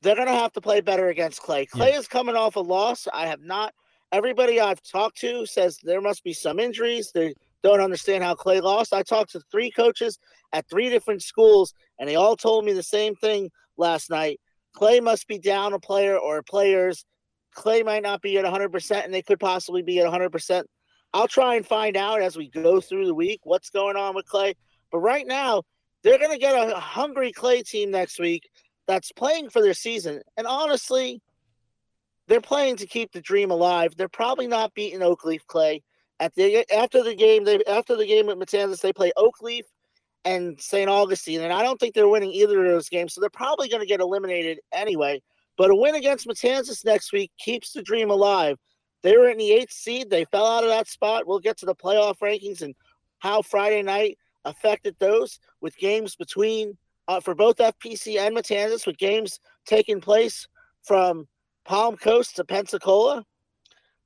They're 0.02 0.16
gonna 0.16 0.32
have 0.32 0.52
to 0.54 0.62
play 0.62 0.82
better 0.82 1.08
against 1.08 1.42
Clay. 1.42 1.66
Clay 1.66 1.92
yeah. 1.92 2.00
is 2.00 2.08
coming 2.08 2.36
off 2.36 2.58
a 2.58 2.60
loss. 2.60 3.08
I 3.12 3.28
have 3.28 3.42
not. 3.42 3.74
Everybody 4.12 4.60
I've 4.60 4.84
talked 4.84 5.18
to 5.22 5.46
says 5.46 5.80
there 5.82 6.02
must 6.02 6.24
be 6.24 6.34
some 6.34 6.60
injuries. 6.60 7.12
They 7.14 7.34
don't 7.64 7.80
understand 7.80 8.24
how 8.24 8.36
Clay 8.36 8.60
lost. 8.60 8.94
I 8.94 9.02
talked 9.02 9.32
to 9.32 9.42
three 9.52 9.72
coaches 9.72 10.20
at 10.52 10.70
three 10.70 10.90
different 10.90 11.24
schools, 11.24 11.74
and 11.98 12.08
they 12.08 12.16
all 12.16 12.36
told 12.36 12.66
me 12.66 12.74
the 12.74 12.84
same 12.84 13.16
thing 13.16 13.50
last 13.78 14.10
night. 14.10 14.40
Clay 14.74 15.00
must 15.00 15.28
be 15.28 15.40
down 15.40 15.74
a 15.74 15.80
player 15.80 16.18
or 16.18 16.44
players 16.44 17.06
Clay 17.54 17.84
might 17.84 18.04
not 18.04 18.22
be 18.22 18.38
at 18.38 18.46
100%, 18.46 19.06
and 19.06 19.14
they 19.14 19.22
could 19.22 19.40
possibly 19.40 19.82
be 19.82 20.00
at 20.00 20.12
100%. 20.12 20.64
I'll 21.14 21.28
try 21.28 21.56
and 21.56 21.66
find 21.66 21.96
out 21.96 22.22
as 22.22 22.36
we 22.36 22.50
go 22.50 22.82
through 22.82 23.06
the 23.06 23.14
week 23.14 23.42
what's 23.44 23.70
going 23.70 23.96
on 23.96 24.16
with 24.16 24.26
Clay. 24.26 24.56
But 24.92 25.00
right 25.00 25.28
now, 25.28 25.64
they're 26.04 26.18
going 26.18 26.32
to 26.32 26.40
get 26.40 26.56
a 26.56 26.76
hungry 26.76 27.32
Clay 27.32 27.62
team 27.62 27.92
next 27.92 28.20
week 28.20 28.50
that's 28.88 29.12
playing 29.12 29.50
for 29.50 29.62
their 29.62 29.74
season. 29.74 30.22
And 30.38 30.48
honestly, 30.48 31.22
they're 32.28 32.42
playing 32.42 32.78
to 32.78 32.88
keep 32.88 33.12
the 33.12 33.22
dream 33.22 33.52
alive. 33.52 33.94
They're 33.96 34.10
probably 34.10 34.48
not 34.48 34.74
beating 34.74 35.00
Oakleaf 35.00 35.46
Clay. 35.48 35.84
At 36.20 36.34
the 36.36 36.66
after 36.74 37.04
the 37.04 37.16
game, 37.16 37.44
they 37.44 37.60
after 37.68 37.96
the 37.96 38.06
game 38.06 38.30
at 38.30 38.38
Matanzas, 38.38 38.82
they 38.82 38.94
play 38.94 39.12
Oakleaf 39.18 39.64
and 40.26 40.60
St. 40.60 40.90
Augustine, 40.90 41.42
and 41.42 41.52
I 41.52 41.64
don't 41.64 41.80
think 41.80 41.94
they're 41.94 42.08
winning 42.08 42.32
either 42.32 42.64
of 42.64 42.72
those 42.72 42.88
games. 42.88 43.14
So 43.14 43.20
they're 43.20 43.30
probably 43.30 43.68
going 43.68 43.82
to 43.82 43.88
get 43.88 44.00
eliminated 44.00 44.60
anyway. 44.72 45.22
But 45.58 45.70
a 45.70 45.76
win 45.76 45.96
against 45.96 46.28
Matanzas 46.28 46.86
next 46.86 47.14
week 47.14 47.32
keeps 47.38 47.72
the 47.72 47.84
dream 47.84 48.10
alive. 48.10 48.58
They 49.04 49.18
were 49.18 49.30
in 49.30 49.38
the 49.38 49.52
eighth 49.52 49.74
seed. 49.74 50.10
They 50.10 50.26
fell 50.26 50.46
out 50.46 50.64
of 50.64 50.70
that 50.70 50.88
spot. 50.88 51.28
We'll 51.28 51.40
get 51.40 51.58
to 51.60 51.66
the 51.66 51.76
playoff 51.76 52.20
rankings 52.20 52.62
and 52.62 52.74
how 53.20 53.42
Friday 53.42 53.84
night 53.84 54.18
affected 54.46 54.96
those 55.00 55.40
with 55.62 55.78
games 55.78 56.16
between 56.16 56.78
uh, 57.08 57.20
for 57.20 57.36
both 57.36 57.58
FPC 57.58 58.18
and 58.18 58.36
Matanzas, 58.36 58.88
with 58.88 58.98
games 58.98 59.40
taking 59.66 60.00
place 60.00 60.48
from 60.84 61.28
Palm 61.66 61.98
Coast 61.98 62.38
to 62.38 62.46
Pensacola. 62.46 63.24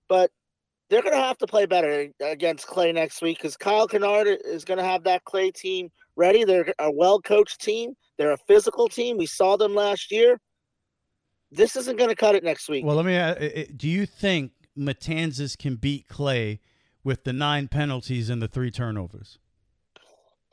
But 0.09 0.31
they're 0.89 1.01
going 1.01 1.13
to 1.13 1.21
have 1.21 1.37
to 1.39 1.47
play 1.47 1.65
better 1.65 2.07
against 2.21 2.67
Clay 2.67 2.91
next 2.91 3.21
week 3.21 3.37
because 3.37 3.57
Kyle 3.57 3.87
Kennard 3.87 4.27
is 4.45 4.63
going 4.63 4.77
to 4.77 4.83
have 4.83 5.03
that 5.03 5.23
Clay 5.25 5.51
team 5.51 5.89
ready. 6.15 6.43
They're 6.43 6.73
a 6.79 6.91
well 6.91 7.21
coached 7.21 7.61
team. 7.61 7.93
They're 8.17 8.31
a 8.31 8.37
physical 8.47 8.87
team. 8.87 9.17
We 9.17 9.25
saw 9.25 9.57
them 9.57 9.75
last 9.75 10.11
year. 10.11 10.39
This 11.51 11.75
isn't 11.75 11.97
going 11.97 12.09
to 12.09 12.15
cut 12.15 12.35
it 12.35 12.43
next 12.43 12.67
week. 12.67 12.85
Well, 12.85 12.95
let 12.95 13.05
me. 13.05 13.15
Ask, 13.15 13.39
do 13.75 13.87
you 13.87 14.05
think 14.05 14.51
Matanzas 14.77 15.57
can 15.57 15.75
beat 15.75 16.07
Clay 16.07 16.59
with 17.03 17.23
the 17.23 17.33
nine 17.33 17.67
penalties 17.67 18.29
and 18.29 18.41
the 18.41 18.47
three 18.47 18.71
turnovers? 18.71 19.39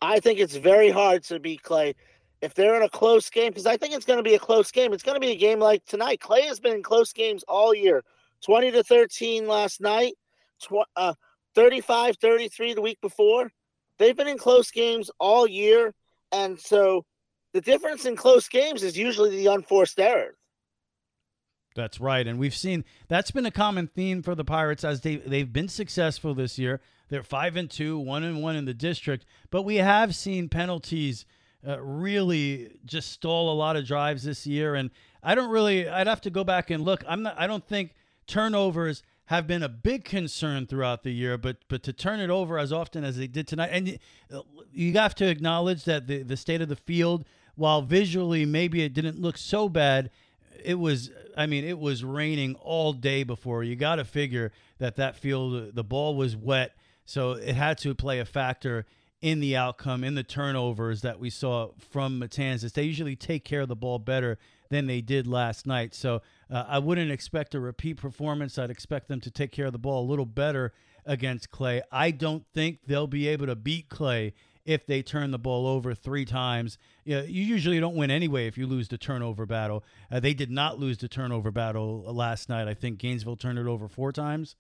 I 0.01 0.21
think 0.21 0.39
it's 0.39 0.57
very 0.57 0.91
hard 0.91 1.25
to 1.25 1.41
beat 1.41 1.63
Clay 1.63 1.95
if 2.43 2.55
they're 2.55 2.77
in 2.77 2.83
a 2.83 2.89
close 2.89 3.31
game 3.31 3.51
because 3.51 3.67
I 3.67 3.77
think 3.77 3.95
it's 3.95 4.05
going 4.05 4.19
to 4.19 4.23
be 4.23 4.35
a 4.35 4.39
close 4.39 4.71
game. 4.71 4.93
It's 4.93 5.03
going 5.03 5.17
to 5.17 5.21
be 5.21 5.33
a 5.33 5.37
game 5.37 5.59
like 5.59 5.85
tonight. 5.87 6.21
Clay 6.21 6.43
has 6.43 6.61
been 6.61 6.75
in 6.75 6.83
close 6.83 7.13
games 7.13 7.43
all 7.49 7.75
year. 7.75 8.05
20 8.45 8.71
to 8.73 8.83
13 8.83 9.47
last 9.49 9.81
night, 9.81 10.13
tw- 10.61 10.87
uh, 10.97 11.15
35 11.55 12.19
33 12.19 12.75
the 12.75 12.83
week 12.83 13.01
before. 13.01 13.51
They've 13.99 14.17
been 14.17 14.29
in 14.29 14.39
close 14.39 14.71
games 14.71 15.11
all 15.19 15.47
year. 15.47 15.95
And 16.33 16.59
so 16.59 17.07
the 17.53 17.61
difference 17.61 18.05
in 18.05 18.17
close 18.17 18.49
games 18.49 18.83
is 18.83 18.99
usually 18.99 19.31
the 19.31 19.47
unforced 19.47 19.99
errors. 19.99 20.37
That's 21.75 22.01
right, 22.01 22.27
and 22.27 22.39
we've 22.39 22.55
seen 22.55 22.85
that's 23.09 23.33
been 23.33 23.47
a 23.47 23.51
common 23.51 23.89
theme 23.89 24.23
for 24.23 24.35
the 24.35 24.45
Pirates 24.45 24.85
as 24.85 25.01
they 25.01 25.17
they've 25.17 25.53
been 25.53 25.69
successful 25.69 26.35
this 26.35 26.59
year. 26.59 26.81
They're 27.09 27.23
five 27.23 27.57
and 27.57 27.71
two, 27.71 27.99
one 27.99 28.23
and 28.25 28.43
one 28.43 28.57
in 28.57 28.65
the 28.65 28.75
district, 28.75 29.27
but 29.51 29.63
we 29.63 29.77
have 29.77 30.15
seen 30.15 30.49
penalties 30.49 31.27
uh, 31.67 31.81
really 31.81 32.71
just 32.85 33.11
stall 33.11 33.53
a 33.53 33.55
lot 33.55 33.77
of 33.77 33.87
drives 33.87 34.25
this 34.25 34.47
year. 34.47 34.75
And 34.75 34.91
I 35.23 35.35
don't 35.35 35.51
really, 35.51 35.89
I'd 35.89 36.07
have 36.07 36.21
to 36.23 36.31
go 36.31 36.45
back 36.45 36.71
and 36.71 36.85
look. 36.85 37.05
I'm 37.09 37.23
not, 37.23 37.35
I 37.39 37.47
don't 37.47 37.67
think 37.67 37.95
turnovers 38.27 39.03
have 39.27 39.47
been 39.47 39.63
a 39.63 39.69
big 39.69 40.05
concern 40.05 40.67
throughout 40.67 41.03
the 41.03 41.11
year, 41.11 41.39
but 41.39 41.57
but 41.69 41.83
to 41.85 41.93
turn 41.93 42.21
it 42.21 42.31
over 42.31 42.59
as 42.59 42.73
often 42.73 43.05
as 43.05 43.17
they 43.17 43.27
did 43.27 43.47
tonight, 43.49 43.71
and 43.73 43.89
you, 43.89 43.99
you 44.73 44.93
have 44.95 45.15
to 45.17 45.27
acknowledge 45.27 45.85
that 45.85 46.07
the 46.07 46.23
the 46.23 46.37
state 46.37 46.61
of 46.61 46.69
the 46.69 46.77
field, 46.77 47.25
while 47.55 47.81
visually 47.83 48.45
maybe 48.45 48.83
it 48.83 48.93
didn't 48.93 49.21
look 49.21 49.39
so 49.39 49.69
bad, 49.69 50.11
it 50.63 50.75
was. 50.75 51.11
I 51.37 51.47
mean, 51.47 51.65
it 51.65 51.79
was 51.79 52.05
raining 52.05 52.55
all 52.57 52.93
day 52.93 53.25
before. 53.25 53.65
You 53.65 53.77
got 53.77 53.97
to 53.97 54.05
figure 54.05 54.53
that 54.79 54.97
that 54.97 55.17
field, 55.17 55.75
the 55.75 55.85
ball 55.85 56.15
was 56.15 56.37
wet, 56.37 56.77
so 57.05 57.33
it 57.33 57.55
had 57.55 57.79
to 57.79 57.95
play 57.95 58.21
a 58.21 58.25
factor 58.25 58.87
in 59.21 59.41
the 59.41 59.57
outcome, 59.57 60.05
in 60.05 60.15
the 60.15 60.23
turnovers 60.23 61.01
that 61.01 61.19
we 61.19 61.31
saw 61.31 61.71
from 61.91 62.21
Matanzas. 62.21 62.75
They 62.75 62.83
usually 62.83 63.17
take 63.17 63.43
care 63.43 63.63
of 63.63 63.69
the 63.69 63.77
ball 63.77 63.99
better 63.99 64.39
than 64.69 64.87
they 64.87 65.01
did 65.01 65.27
last 65.27 65.67
night. 65.67 65.95
So 65.95 66.21
uh, 66.51 66.65
I 66.69 66.79
wouldn't 66.79 67.11
expect 67.11 67.55
a 67.55 67.61
repeat 67.61 67.95
performance. 67.95 68.59
I'd 68.59 68.71
expect 68.71 69.09
them 69.09 69.21
to 69.23 69.31
take 69.31 69.51
care 69.51 69.65
of 69.67 69.73
the 69.73 69.79
ball 69.79 70.05
a 70.05 70.11
little 70.11 70.27
better 70.27 70.75
against 71.07 71.51
Clay. 71.51 71.81
I 71.91 72.11
don't 72.11 72.45
think 72.53 72.81
they'll 72.87 73.07
be 73.07 73.29
able 73.29 73.47
to 73.47 73.57
beat 73.57 73.89
Clay 73.89 74.35
if 74.65 74.87
they 74.87 75.03
turn 75.03 75.31
the 75.31 75.39
ball 75.39 75.67
over 75.67 75.95
three 75.95 76.25
times. 76.25 76.79
You, 77.05 77.17
know, 77.17 77.23
you 77.25 77.43
usually 77.43 77.81
don't 77.81 77.95
win 77.95 78.11
anyway 78.11 78.47
if 78.47 78.57
you 78.57 78.67
lose 78.67 78.89
the 78.89 78.99
turnover 78.99 79.47
battle. 79.47 79.85
Uh, 80.11 80.21
they 80.21 80.35
did 80.35 80.51
not 80.51 80.79
lose 80.79 80.99
the 80.99 81.09
turnover 81.09 81.51
battle 81.51 82.03
last 82.07 82.49
night. 82.49 82.69
I 82.69 82.75
think 82.75 82.99
Gainesville 82.99 83.37
turned 83.37 83.59
it 83.59 83.67
over 83.67 83.89
four 83.89 84.13
times. 84.13 84.57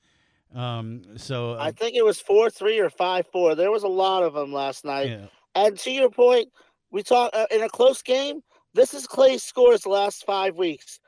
Um, 0.54 1.02
so 1.16 1.52
uh, 1.52 1.58
I 1.61 1.73
think 1.73 1.96
it 1.96 2.04
was 2.04 2.20
four 2.20 2.49
three 2.49 2.78
or 2.78 2.90
five 2.90 3.26
four. 3.32 3.54
There 3.54 3.70
was 3.70 3.82
a 3.82 3.88
lot 3.88 4.23
of 4.23 4.34
them 4.34 4.52
last 4.52 4.84
night. 4.84 5.11
Yeah. 5.11 5.26
And 5.54 5.78
to 5.80 5.90
your 5.90 6.11
point, 6.11 6.49
we 6.90 7.02
talk 7.02 7.30
uh, 7.32 7.46
in 7.50 7.62
a 7.62 7.68
close 7.68 8.02
game. 8.02 8.40
This 8.73 8.94
is 8.94 9.06
Clay's 9.06 9.42
scores 9.42 9.82
the 9.82 9.88
last 9.88 10.25
five 10.26 10.56
weeks 10.56 11.00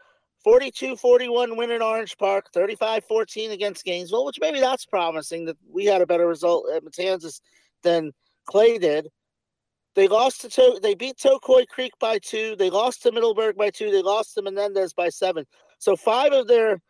42 0.42 0.96
41 0.96 1.56
win 1.56 1.70
in 1.72 1.82
Orange 1.82 2.16
Park, 2.16 2.52
35 2.52 3.04
14 3.04 3.50
against 3.50 3.84
Gainesville, 3.84 4.24
which 4.24 4.38
maybe 4.40 4.60
that's 4.60 4.86
promising 4.86 5.44
that 5.46 5.56
we 5.68 5.84
had 5.84 6.00
a 6.00 6.06
better 6.06 6.26
result 6.26 6.66
at 6.74 6.84
Matanzas 6.84 7.40
than 7.82 8.12
Clay 8.46 8.78
did. 8.78 9.08
They 9.94 10.08
lost 10.08 10.42
to, 10.42 10.48
to 10.50 10.78
they 10.82 10.94
beat 10.94 11.16
Tocoi 11.16 11.66
Creek 11.66 11.92
by 11.98 12.18
two. 12.18 12.54
They 12.56 12.70
lost 12.70 13.02
to 13.02 13.12
Middleburg 13.12 13.56
by 13.56 13.70
two. 13.70 13.90
They 13.90 14.02
lost 14.02 14.34
to 14.34 14.42
Menendez 14.42 14.92
by 14.92 15.08
seven. 15.08 15.46
So 15.78 15.96
five 15.96 16.32
of 16.32 16.46
their 16.46 16.80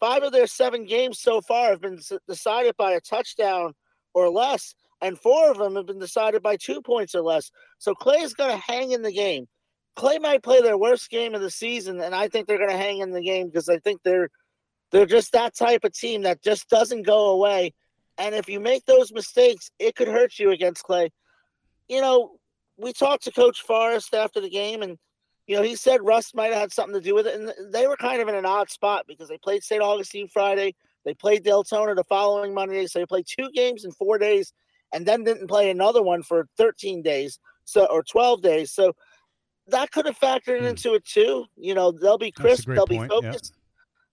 five 0.00 0.22
of 0.22 0.32
their 0.32 0.46
seven 0.46 0.84
games 0.84 1.20
so 1.20 1.40
far 1.40 1.70
have 1.70 1.80
been 1.80 2.00
decided 2.26 2.76
by 2.76 2.92
a 2.92 3.00
touchdown 3.00 3.74
or 4.12 4.28
less, 4.28 4.74
and 5.00 5.18
four 5.18 5.50
of 5.50 5.58
them 5.58 5.76
have 5.76 5.86
been 5.86 5.98
decided 5.98 6.42
by 6.42 6.56
two 6.56 6.82
points 6.82 7.14
or 7.14 7.22
less. 7.22 7.50
So 7.78 7.94
Clay 7.94 8.18
is 8.18 8.34
going 8.34 8.50
to 8.50 8.62
hang 8.64 8.90
in 8.90 9.02
the 9.02 9.12
game. 9.12 9.46
Clay 9.94 10.18
might 10.18 10.42
play 10.42 10.60
their 10.60 10.78
worst 10.78 11.10
game 11.10 11.34
of 11.34 11.40
the 11.40 11.50
season, 11.50 12.00
and 12.00 12.14
I 12.14 12.28
think 12.28 12.46
they're 12.46 12.58
going 12.58 12.70
to 12.70 12.76
hang 12.76 12.98
in 12.98 13.10
the 13.10 13.22
game 13.22 13.48
because 13.48 13.68
I 13.68 13.78
think 13.78 14.00
they're 14.02 14.28
they're 14.90 15.06
just 15.06 15.32
that 15.32 15.56
type 15.56 15.84
of 15.84 15.92
team 15.92 16.22
that 16.22 16.42
just 16.42 16.68
doesn't 16.68 17.02
go 17.02 17.30
away. 17.30 17.74
And 18.18 18.34
if 18.34 18.48
you 18.48 18.60
make 18.60 18.84
those 18.84 19.12
mistakes, 19.12 19.70
it 19.78 19.94
could 19.94 20.08
hurt 20.08 20.38
you 20.38 20.50
against 20.50 20.82
Clay. 20.82 21.10
You 21.88 22.00
know, 22.00 22.32
we 22.76 22.92
talked 22.92 23.24
to 23.24 23.32
Coach 23.32 23.62
Forrest 23.62 24.14
after 24.14 24.40
the 24.40 24.50
game, 24.50 24.82
and 24.82 24.98
you 25.46 25.56
know 25.56 25.62
he 25.62 25.76
said 25.76 26.04
Russ 26.04 26.34
might 26.34 26.52
have 26.52 26.60
had 26.60 26.72
something 26.72 26.94
to 26.94 27.00
do 27.00 27.14
with 27.14 27.26
it, 27.26 27.38
and 27.38 27.72
they 27.72 27.86
were 27.86 27.96
kind 27.96 28.20
of 28.20 28.28
in 28.28 28.34
an 28.34 28.46
odd 28.46 28.70
spot 28.70 29.04
because 29.06 29.28
they 29.28 29.38
played 29.38 29.62
St. 29.62 29.82
Augustine 29.82 30.28
Friday, 30.28 30.74
they 31.04 31.14
played 31.14 31.44
Deltona 31.44 31.94
the 31.96 32.04
following 32.04 32.54
Monday, 32.54 32.86
so 32.86 32.98
they 32.98 33.06
played 33.06 33.26
two 33.26 33.50
games 33.52 33.84
in 33.84 33.92
four 33.92 34.18
days, 34.18 34.52
and 34.92 35.06
then 35.06 35.24
didn't 35.24 35.48
play 35.48 35.70
another 35.70 36.02
one 36.02 36.22
for 36.22 36.46
13 36.56 37.02
days, 37.02 37.38
so 37.64 37.86
or 37.86 38.02
12 38.02 38.42
days. 38.42 38.72
So 38.72 38.92
that 39.68 39.90
could 39.90 40.06
have 40.06 40.18
factored 40.18 40.60
mm. 40.60 40.68
into 40.68 40.94
it 40.94 41.04
too. 41.04 41.46
You 41.56 41.74
know, 41.74 41.92
they'll 41.92 42.18
be 42.18 42.32
crisp, 42.32 42.68
they'll 42.68 42.86
point. 42.86 43.02
be 43.02 43.08
focused. 43.08 43.54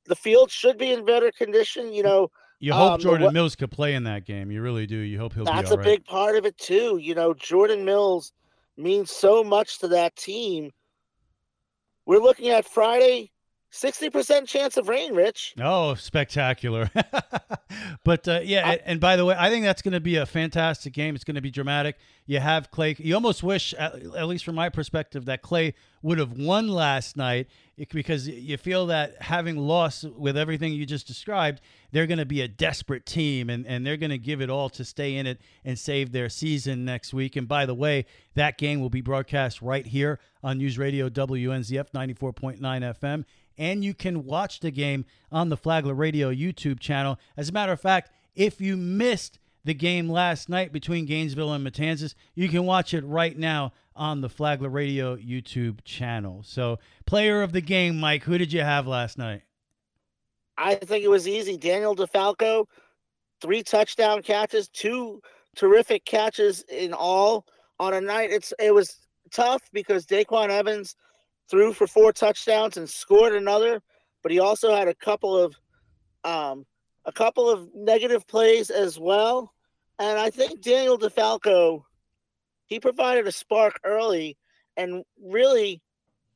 The 0.06 0.16
field 0.16 0.52
should 0.52 0.78
be 0.78 0.92
in 0.92 1.06
better 1.06 1.32
condition. 1.32 1.92
You 1.92 2.04
know, 2.04 2.30
you 2.66 2.74
hope 2.74 2.94
um, 2.94 3.00
Jordan 3.00 3.32
Mills 3.32 3.56
could 3.56 3.70
play 3.70 3.94
in 3.94 4.06
that 4.06 4.26
game. 4.26 4.50
You 4.50 4.60
really 4.64 4.88
do. 4.88 4.96
You 4.96 5.20
hope 5.20 5.34
he'll. 5.36 5.44
Be 5.44 5.50
all 5.50 5.56
right. 5.56 5.62
That's 5.62 5.72
a 5.72 5.78
right. 5.78 5.86
big 5.86 6.06
part 6.06 6.36
of 6.36 6.46
it 6.46 6.58
too. 6.58 6.98
You 6.98 7.14
know, 7.14 7.36
Jordan 7.36 7.86
Mills 7.86 8.34
means 8.76 9.12
so 9.12 9.44
much 9.44 9.78
to 9.80 9.88
that 9.90 10.16
team. 10.16 10.72
We're 12.08 12.18
looking 12.18 12.50
at 12.50 12.66
Friday 12.66 13.30
60% 13.75 14.48
chance 14.48 14.78
of 14.78 14.88
rain, 14.88 15.14
Rich. 15.14 15.54
Oh, 15.62 15.96
spectacular. 15.96 16.90
but 18.06 18.25
uh, 18.25 18.40
yeah, 18.42 18.70
I, 18.70 18.80
and 18.86 19.01
by 19.01 19.18
the 19.18 19.25
way, 19.25 19.36
I 19.38 19.50
think 19.50 19.66
that's 19.66 19.82
going 19.82 19.94
to 19.94 20.00
be 20.00 20.16
a 20.16 20.25
fantastic 20.25 20.94
game. 20.94 21.14
It's 21.14 21.25
going 21.25 21.36
to 21.36 21.42
be 21.42 21.51
dramatic. 21.51 21.98
You 22.25 22.40
have 22.40 22.72
Clay. 22.72 22.96
You 22.98 23.16
almost 23.16 23.44
wish, 23.44 23.74
at, 23.74 23.96
at 24.16 24.28
least 24.28 24.46
from 24.46 24.56
my 24.56 24.70
perspective, 24.70 25.25
that 25.25 25.42
Clay 25.42 25.74
would 26.01 26.20
have 26.20 26.32
won 26.32 26.70
last 26.70 27.18
night 27.18 27.48
because 27.92 28.30
you 28.30 28.56
feel 28.56 28.86
that 28.88 29.22
having 29.22 29.58
lost 29.58 30.06
with 30.06 30.38
everything 30.38 30.72
you 30.72 30.86
just 30.86 31.06
described, 31.06 31.60
they're 31.96 32.08
going 32.08 32.18
to 32.18 32.25
be 32.25 32.42
a 32.42 32.48
desperate 32.48 33.05
team 33.05 33.50
and, 33.50 33.66
and 33.66 33.88
they're 33.88 33.96
going 33.96 34.10
to 34.10 34.18
give 34.18 34.42
it 34.42 34.50
all 34.50 34.68
to 34.68 34.84
stay 34.84 35.16
in 35.16 35.25
it 35.25 35.40
and 35.64 35.79
save 35.79 36.12
their 36.12 36.27
season 36.27 36.84
next 36.84 37.14
week. 37.14 37.38
And 37.38 37.48
by 37.48 37.66
the 37.66 37.74
way, 37.74 38.05
that 38.34 38.58
game 38.58 38.81
will 38.81 38.90
be 38.90 39.00
broadcast 39.00 39.62
right 39.62 39.86
here 39.86 40.20
on 40.44 40.58
News 40.58 40.77
Radio 40.77 41.08
WNZF 41.08 41.92
94.9 41.92 42.60
FM 42.60 43.24
and 43.58 43.81
you 43.81 43.94
can 43.94 44.25
watch 44.25 44.60
the 44.60 44.72
game 44.72 45.05
on 45.31 45.48
the 45.48 45.55
Flagler 45.55 45.94
Radio 45.94 46.34
YouTube 46.34 46.81
channel. 46.81 47.18
As 47.38 47.48
a 47.48 47.53
matter 47.53 47.72
of 47.72 47.79
fact, 47.79 48.12
if 48.36 48.60
you 48.60 48.75
missed 48.75 49.40
the 49.64 49.74
game 49.74 50.10
last 50.10 50.50
night 50.50 50.74
between 50.74 51.05
Gainesville 51.05 51.53
and 51.53 51.66
Matanzas, 51.66 52.14
you 52.34 52.50
can 52.50 52.66
watch 52.66 52.94
it 52.94 53.05
right 53.05 53.38
now 53.38 53.72
on 53.96 54.20
the 54.20 54.27
Flagler 54.27 54.68
Radio 54.68 55.16
YouTube 55.16 55.79
channel. 55.86 56.44
So, 56.44 56.79
player 57.05 57.42
of 57.42 57.53
the 57.53 57.62
game, 57.62 57.98
Mike, 58.01 58.24
who 58.24 58.38
did 58.38 58.51
you 58.51 58.60
have 58.60 58.86
last 58.86 59.18
night? 59.18 59.44
I 60.57 60.75
think 60.75 61.03
it 61.03 61.09
was 61.09 61.27
easy. 61.27 61.57
Daniel 61.57 61.96
DeFalco, 61.96 62.65
three 63.41 63.63
touchdown 63.63 64.22
catches, 64.22 64.70
two 64.70 65.22
terrific 65.55 66.05
catches 66.05 66.63
in 66.70 66.94
all 66.94 67.46
on 67.79 67.94
a 67.94 68.01
night. 68.01 68.31
It's 68.31 68.53
it 68.59 68.74
was 68.74 68.98
tough 69.31 69.61
because 69.74 70.05
Daquan 70.05 70.50
Evans 70.50 70.96
threw 71.50 71.74
for 71.74 71.87
four 71.87 72.11
touchdowns 72.13 72.77
and 72.77 72.89
scored 72.89 73.33
another, 73.33 73.81
but 74.24 74.31
he 74.31 74.39
also 74.39 74.74
had 74.74 74.87
a 74.87 74.96
couple 74.96 75.37
of 75.37 75.55
um, 76.24 76.65
a 77.05 77.11
couple 77.11 77.50
of 77.50 77.70
negative 77.75 78.27
plays 78.27 78.70
as 78.70 79.00
well. 79.00 79.53
And 80.00 80.18
I 80.20 80.29
think 80.29 80.61
Daniel 80.61 80.98
DeFalco, 80.98 81.83
he 82.65 82.79
provided 82.79 83.27
a 83.27 83.31
spark 83.31 83.79
early, 83.83 84.37
and 84.75 85.03
really, 85.22 85.81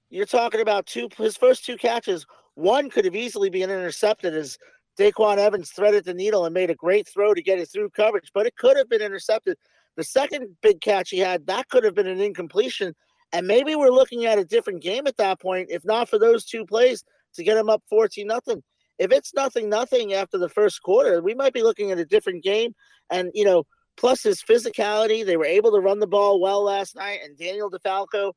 you're 0.10 0.26
talking 0.26 0.62
about 0.62 0.86
two 0.86 1.10
his 1.18 1.38
first 1.38 1.66
two 1.66 1.78
catches. 1.78 2.26
One 2.60 2.90
could 2.90 3.06
have 3.06 3.16
easily 3.16 3.50
been 3.50 3.70
intercepted 3.70 4.34
as 4.34 4.58
Daquan 5.00 5.38
Evans 5.38 5.72
threaded 5.72 6.04
the 6.04 6.14
needle 6.14 6.46
and 6.46 6.54
made 6.54 6.70
a 6.70 6.76
great 6.76 7.08
throw 7.08 7.34
to 7.34 7.42
get 7.42 7.60
it 7.60 7.70
through 7.72 7.90
coverage, 7.92 8.32
but 8.34 8.46
it 8.46 8.58
could 8.58 8.76
have 8.76 8.90
been 8.90 9.02
intercepted. 9.02 9.58
The 9.96 10.04
second 10.04 10.56
big 10.62 10.82
catch 10.82 11.10
he 11.10 11.20
had, 11.20 11.48
that 11.48 11.70
could 11.70 11.84
have 11.84 11.96
been 11.96 12.08
an 12.08 12.20
incompletion 12.20 12.94
and 13.32 13.48
maybe 13.48 13.76
we're 13.76 13.92
looking 13.92 14.26
at 14.26 14.40
a 14.40 14.46
different 14.46 14.82
game 14.82 15.06
at 15.08 15.18
that 15.18 15.40
point, 15.40 15.70
if 15.70 15.86
not 15.86 16.10
for 16.10 16.18
those 16.18 16.46
two 16.46 16.66
plays 16.66 17.04
to 17.36 17.44
get 17.44 17.58
him 17.58 17.70
up 17.70 17.84
14 17.90 18.26
nothing. 18.26 18.64
If 18.98 19.12
it's 19.12 19.34
nothing 19.34 19.70
nothing 19.70 20.14
after 20.14 20.38
the 20.38 20.50
first 20.50 20.82
quarter, 20.82 21.22
we 21.22 21.36
might 21.36 21.54
be 21.54 21.64
looking 21.64 21.92
at 21.92 22.00
a 22.00 22.06
different 22.06 22.44
game. 22.44 22.74
And 23.10 23.32
you 23.34 23.46
know, 23.46 23.66
plus 23.98 24.24
his 24.24 24.42
physicality, 24.42 25.26
they 25.26 25.38
were 25.38 25.46
able 25.46 25.72
to 25.72 25.80
run 25.80 26.00
the 26.00 26.08
ball 26.08 26.42
well 26.42 26.64
last 26.64 26.96
night. 26.96 27.20
And 27.24 27.38
Daniel 27.38 27.72
DeFalco, 27.72 28.34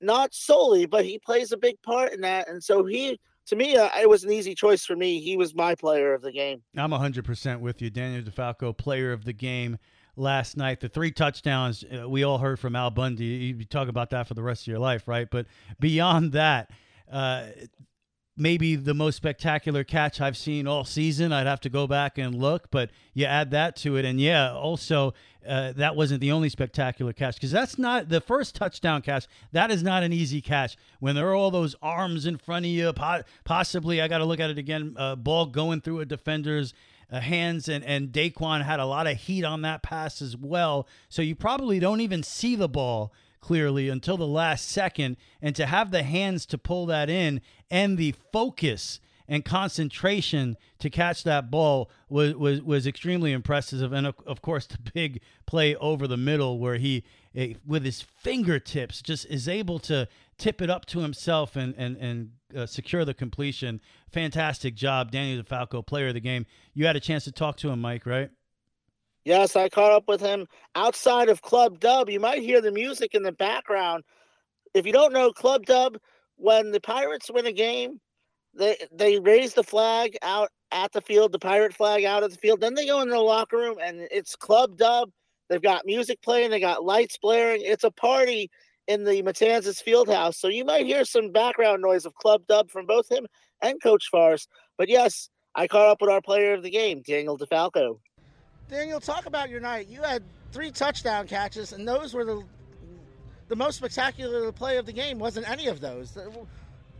not 0.00 0.32
solely, 0.32 0.86
but 0.86 1.04
he 1.04 1.18
plays 1.18 1.52
a 1.52 1.58
big 1.58 1.80
part 1.82 2.12
in 2.12 2.20
that. 2.22 2.48
And 2.48 2.62
so 2.62 2.84
he 2.84 3.18
to 3.48 3.56
me, 3.56 3.76
uh, 3.76 3.88
it 4.00 4.08
was 4.08 4.24
an 4.24 4.30
easy 4.30 4.54
choice 4.54 4.84
for 4.84 4.94
me. 4.94 5.20
He 5.20 5.36
was 5.36 5.54
my 5.54 5.74
player 5.74 6.12
of 6.14 6.22
the 6.22 6.32
game. 6.32 6.62
I'm 6.76 6.90
100% 6.90 7.60
with 7.60 7.80
you. 7.80 7.90
Daniel 7.90 8.22
DeFalco, 8.22 8.76
player 8.76 9.12
of 9.12 9.24
the 9.24 9.32
game 9.32 9.78
last 10.16 10.56
night. 10.56 10.80
The 10.80 10.88
three 10.88 11.10
touchdowns 11.10 11.82
uh, 11.84 12.08
we 12.08 12.24
all 12.24 12.38
heard 12.38 12.58
from 12.58 12.76
Al 12.76 12.90
Bundy. 12.90 13.24
You 13.24 13.64
talk 13.64 13.88
about 13.88 14.10
that 14.10 14.28
for 14.28 14.34
the 14.34 14.42
rest 14.42 14.62
of 14.62 14.66
your 14.66 14.78
life, 14.78 15.08
right? 15.08 15.28
But 15.30 15.46
beyond 15.80 16.32
that, 16.32 16.70
uh, 17.10 17.46
maybe 18.38 18.76
the 18.76 18.94
most 18.94 19.16
spectacular 19.16 19.84
catch 19.84 20.20
I've 20.20 20.36
seen 20.36 20.66
all 20.66 20.84
season. 20.84 21.32
I'd 21.32 21.46
have 21.46 21.60
to 21.60 21.68
go 21.68 21.86
back 21.86 22.18
and 22.18 22.34
look, 22.34 22.70
but 22.70 22.90
you 23.12 23.26
add 23.26 23.50
that 23.50 23.76
to 23.76 23.96
it, 23.96 24.04
and 24.04 24.20
yeah, 24.20 24.52
also 24.52 25.12
uh, 25.46 25.72
that 25.72 25.96
wasn't 25.96 26.20
the 26.20 26.32
only 26.32 26.48
spectacular 26.48 27.12
catch 27.12 27.36
because 27.36 27.50
that's 27.50 27.78
not 27.78 28.08
the 28.08 28.20
first 28.20 28.54
touchdown 28.54 29.02
catch. 29.02 29.26
That 29.52 29.70
is 29.70 29.82
not 29.82 30.02
an 30.02 30.12
easy 30.12 30.40
catch 30.40 30.76
when 31.00 31.14
there 31.14 31.28
are 31.28 31.34
all 31.34 31.50
those 31.50 31.74
arms 31.82 32.26
in 32.26 32.38
front 32.38 32.66
of 32.66 32.70
you. 32.70 32.92
possibly, 33.44 34.00
I 34.00 34.08
got 34.08 34.18
to 34.18 34.24
look 34.24 34.40
at 34.40 34.50
it 34.50 34.58
again. 34.58 34.94
Uh, 34.96 35.16
ball 35.16 35.46
going 35.46 35.80
through 35.80 36.00
a 36.00 36.04
defender's 36.04 36.74
uh, 37.10 37.20
hands, 37.20 37.68
and, 37.68 37.84
and 37.84 38.12
Daquan 38.12 38.62
had 38.62 38.80
a 38.80 38.84
lot 38.84 39.06
of 39.06 39.16
heat 39.16 39.44
on 39.44 39.62
that 39.62 39.82
pass 39.82 40.20
as 40.20 40.36
well. 40.36 40.86
So 41.08 41.22
you 41.22 41.34
probably 41.34 41.78
don't 41.78 42.00
even 42.00 42.22
see 42.22 42.54
the 42.54 42.68
ball 42.68 43.12
clearly 43.40 43.88
until 43.88 44.16
the 44.16 44.26
last 44.26 44.68
second. 44.68 45.16
And 45.40 45.54
to 45.56 45.66
have 45.66 45.90
the 45.90 46.02
hands 46.02 46.46
to 46.46 46.58
pull 46.58 46.86
that 46.86 47.08
in 47.10 47.40
and 47.70 47.98
the 47.98 48.14
focus 48.32 49.00
and 49.28 49.44
concentration 49.44 50.56
to 50.78 50.88
catch 50.88 51.22
that 51.24 51.50
ball 51.50 51.90
was 52.08 52.34
was, 52.34 52.62
was 52.62 52.86
extremely 52.86 53.32
impressive. 53.32 53.92
And 53.92 54.06
of, 54.06 54.14
of 54.26 54.40
course, 54.40 54.66
the 54.66 54.78
big 54.94 55.20
play 55.46 55.76
over 55.76 56.08
the 56.08 56.16
middle 56.16 56.58
where 56.58 56.76
he, 56.76 57.04
eh, 57.34 57.54
with 57.66 57.84
his 57.84 58.00
fingertips, 58.00 59.02
just 59.02 59.26
is 59.26 59.46
able 59.46 59.78
to 59.80 60.08
tip 60.38 60.62
it 60.62 60.70
up 60.70 60.86
to 60.86 61.00
himself 61.00 61.56
and 61.56 61.74
and 61.76 61.96
and 61.98 62.30
uh, 62.56 62.64
secure 62.64 63.04
the 63.04 63.12
completion. 63.14 63.80
Fantastic 64.10 64.74
job, 64.74 65.10
Daniel 65.10 65.42
DeFalco, 65.42 65.86
player 65.86 66.08
of 66.08 66.14
the 66.14 66.20
game. 66.20 66.46
You 66.72 66.86
had 66.86 66.96
a 66.96 67.00
chance 67.00 67.24
to 67.24 67.32
talk 67.32 67.58
to 67.58 67.68
him, 67.68 67.80
Mike, 67.80 68.06
right? 68.06 68.30
Yes, 69.28 69.56
I 69.56 69.68
caught 69.68 69.92
up 69.92 70.08
with 70.08 70.22
him 70.22 70.46
outside 70.74 71.28
of 71.28 71.42
Club 71.42 71.80
Dub. 71.80 72.08
You 72.08 72.18
might 72.18 72.40
hear 72.40 72.62
the 72.62 72.72
music 72.72 73.14
in 73.14 73.22
the 73.22 73.30
background. 73.30 74.02
If 74.72 74.86
you 74.86 74.92
don't 74.92 75.12
know 75.12 75.32
Club 75.32 75.66
Dub, 75.66 75.98
when 76.36 76.70
the 76.70 76.80
Pirates 76.80 77.30
win 77.30 77.44
a 77.44 77.52
game, 77.52 78.00
they 78.54 78.78
they 78.90 79.18
raise 79.18 79.52
the 79.52 79.62
flag 79.62 80.16
out 80.22 80.48
at 80.72 80.92
the 80.92 81.02
field, 81.02 81.32
the 81.32 81.38
pirate 81.38 81.74
flag 81.74 82.04
out 82.04 82.22
of 82.22 82.30
the 82.30 82.38
field. 82.38 82.62
Then 82.62 82.72
they 82.72 82.86
go 82.86 83.02
in 83.02 83.10
the 83.10 83.18
locker 83.18 83.58
room 83.58 83.76
and 83.82 84.08
it's 84.10 84.34
Club 84.34 84.78
Dub. 84.78 85.10
They've 85.50 85.60
got 85.60 85.84
music 85.84 86.22
playing, 86.22 86.48
they 86.48 86.58
got 86.58 86.86
lights 86.86 87.18
blaring. 87.18 87.60
It's 87.62 87.84
a 87.84 87.90
party 87.90 88.50
in 88.86 89.04
the 89.04 89.22
Matanzas 89.22 89.82
field 89.82 90.08
house. 90.08 90.38
So 90.38 90.48
you 90.48 90.64
might 90.64 90.86
hear 90.86 91.04
some 91.04 91.32
background 91.32 91.82
noise 91.82 92.06
of 92.06 92.14
Club 92.14 92.46
Dub 92.48 92.70
from 92.70 92.86
both 92.86 93.10
him 93.12 93.26
and 93.60 93.82
Coach 93.82 94.08
Forrest. 94.10 94.48
But 94.78 94.88
yes, 94.88 95.28
I 95.54 95.66
caught 95.66 95.90
up 95.90 96.00
with 96.00 96.08
our 96.08 96.22
player 96.22 96.54
of 96.54 96.62
the 96.62 96.70
game, 96.70 97.02
Daniel 97.06 97.36
DeFalco. 97.36 97.98
Daniel, 98.68 99.00
talk 99.00 99.26
about 99.26 99.48
your 99.48 99.60
night. 99.60 99.88
You 99.88 100.02
had 100.02 100.22
three 100.52 100.70
touchdown 100.70 101.26
catches, 101.26 101.72
and 101.72 101.86
those 101.86 102.14
were 102.14 102.24
the 102.24 102.42
the 103.48 103.56
most 103.56 103.76
spectacular 103.76 104.52
play 104.52 104.76
of 104.76 104.84
the 104.84 104.92
game. 104.92 105.18
Wasn't 105.18 105.48
any 105.48 105.68
of 105.68 105.80
those. 105.80 106.18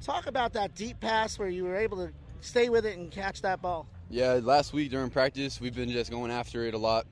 Talk 0.00 0.26
about 0.26 0.54
that 0.54 0.74
deep 0.74 0.98
pass 0.98 1.38
where 1.38 1.48
you 1.48 1.64
were 1.64 1.76
able 1.76 1.98
to 1.98 2.10
stay 2.40 2.70
with 2.70 2.86
it 2.86 2.96
and 2.96 3.10
catch 3.10 3.42
that 3.42 3.60
ball. 3.60 3.86
Yeah, 4.08 4.40
last 4.42 4.72
week 4.72 4.90
during 4.90 5.10
practice, 5.10 5.60
we've 5.60 5.74
been 5.74 5.90
just 5.90 6.10
going 6.10 6.30
after 6.30 6.64
it 6.64 6.72
a 6.72 6.78
lot. 6.78 7.06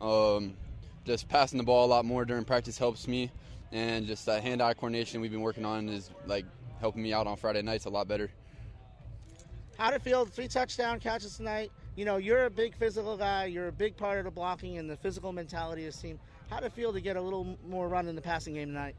Um, 0.00 0.54
just 1.04 1.28
passing 1.28 1.58
the 1.58 1.64
ball 1.64 1.86
a 1.86 1.90
lot 1.90 2.04
more 2.04 2.24
during 2.24 2.44
practice 2.44 2.76
helps 2.76 3.06
me, 3.06 3.30
and 3.70 4.06
just 4.06 4.26
that 4.26 4.42
hand-eye 4.42 4.74
coordination 4.74 5.20
we've 5.20 5.30
been 5.30 5.40
working 5.40 5.64
on 5.64 5.88
is 5.88 6.10
like 6.26 6.44
helping 6.80 7.02
me 7.02 7.12
out 7.12 7.28
on 7.28 7.36
Friday 7.36 7.62
nights 7.62 7.84
a 7.84 7.90
lot 7.90 8.08
better. 8.08 8.28
How 9.78 9.90
did 9.90 9.96
it 9.96 10.02
feel? 10.02 10.24
Three 10.24 10.48
touchdown 10.48 10.98
catches 10.98 11.36
tonight. 11.36 11.70
You 12.00 12.06
know, 12.06 12.16
you're 12.16 12.46
a 12.46 12.50
big 12.50 12.74
physical 12.74 13.14
guy. 13.18 13.44
You're 13.44 13.68
a 13.68 13.72
big 13.72 13.94
part 13.94 14.16
of 14.16 14.24
the 14.24 14.30
blocking 14.30 14.78
and 14.78 14.88
the 14.88 14.96
physical 14.96 15.34
mentality 15.34 15.82
of 15.82 15.92
this 15.92 16.00
team. 16.00 16.18
How 16.48 16.58
did 16.58 16.68
it 16.68 16.72
feel 16.72 16.94
to 16.94 17.00
get 17.02 17.16
a 17.16 17.20
little 17.20 17.58
more 17.68 17.90
run 17.90 18.08
in 18.08 18.16
the 18.16 18.22
passing 18.22 18.54
game 18.54 18.68
tonight? 18.68 18.96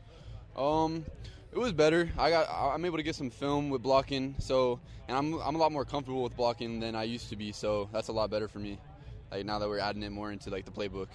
Um, 0.56 1.04
it 1.52 1.58
was 1.58 1.72
better. 1.72 2.12
I 2.16 2.30
got 2.30 2.48
I'm 2.48 2.86
able 2.86 2.98
to 2.98 3.04
get 3.04 3.16
some 3.16 3.32
film 3.32 3.72
with 3.72 3.82
blocking, 3.82 4.36
so 4.38 4.80
and 5.08 5.18
I'm 5.18 5.34
I'm 5.42 5.56
a 5.56 5.58
lot 5.58 5.72
more 5.72 5.84
comfortable 5.84 6.22
with 6.22 6.38
blocking 6.38 6.80
than 6.80 6.94
I 6.94 7.02
used 7.02 7.30
to 7.30 7.36
be. 7.36 7.52
So 7.52 7.90
that's 7.92 8.10
a 8.10 8.12
lot 8.12 8.30
better 8.30 8.48
for 8.48 8.60
me. 8.60 8.78
Like 9.32 9.48
now 9.48 9.58
that 9.58 9.68
we're 9.68 9.80
adding 9.80 10.04
it 10.04 10.12
more 10.12 10.32
into 10.32 10.52
like 10.52 10.66
the 10.66 10.72
playbook. 10.72 11.08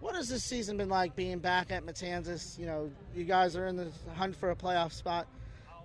What 0.00 0.14
has 0.16 0.28
this 0.28 0.44
season 0.44 0.76
been 0.76 0.90
like 0.90 1.16
being 1.16 1.38
back 1.38 1.72
at 1.72 1.86
Matanzas? 1.86 2.58
You 2.58 2.66
know, 2.66 2.90
you 3.16 3.24
guys 3.24 3.56
are 3.56 3.68
in 3.68 3.76
the 3.76 3.90
hunt 4.16 4.36
for 4.36 4.50
a 4.50 4.54
playoff 4.54 4.92
spot. 4.92 5.26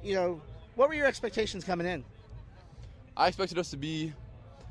You 0.03 0.15
know, 0.15 0.41
what 0.75 0.89
were 0.89 0.93
your 0.93 1.07
expectations 1.07 1.63
coming 1.63 1.87
in? 1.87 2.03
I 3.15 3.29
expected 3.29 3.57
us 3.57 3.69
to 3.69 3.77
be 3.77 4.11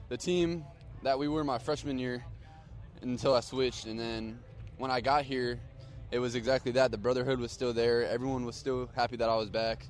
the 0.09 0.17
team 0.17 0.65
that 1.03 1.19
we 1.19 1.29
were 1.29 1.45
my 1.45 1.59
freshman 1.59 1.99
year 1.99 2.25
until 3.03 3.35
I 3.35 3.41
switched, 3.41 3.87
and 3.87 3.99
then 3.99 4.39
when 4.79 4.91
I 4.91 5.01
got 5.01 5.25
here, 5.25 5.61
it 6.11 6.19
was 6.19 6.35
exactly 6.35 6.73
that. 6.73 6.91
The 6.91 6.99
brotherhood 6.99 7.39
was 7.39 7.53
still 7.53 7.73
there. 7.73 8.07
Everyone 8.07 8.45
was 8.45 8.57
still 8.57 8.89
happy 8.95 9.17
that 9.17 9.29
I 9.29 9.37
was 9.37 9.51
back, 9.51 9.87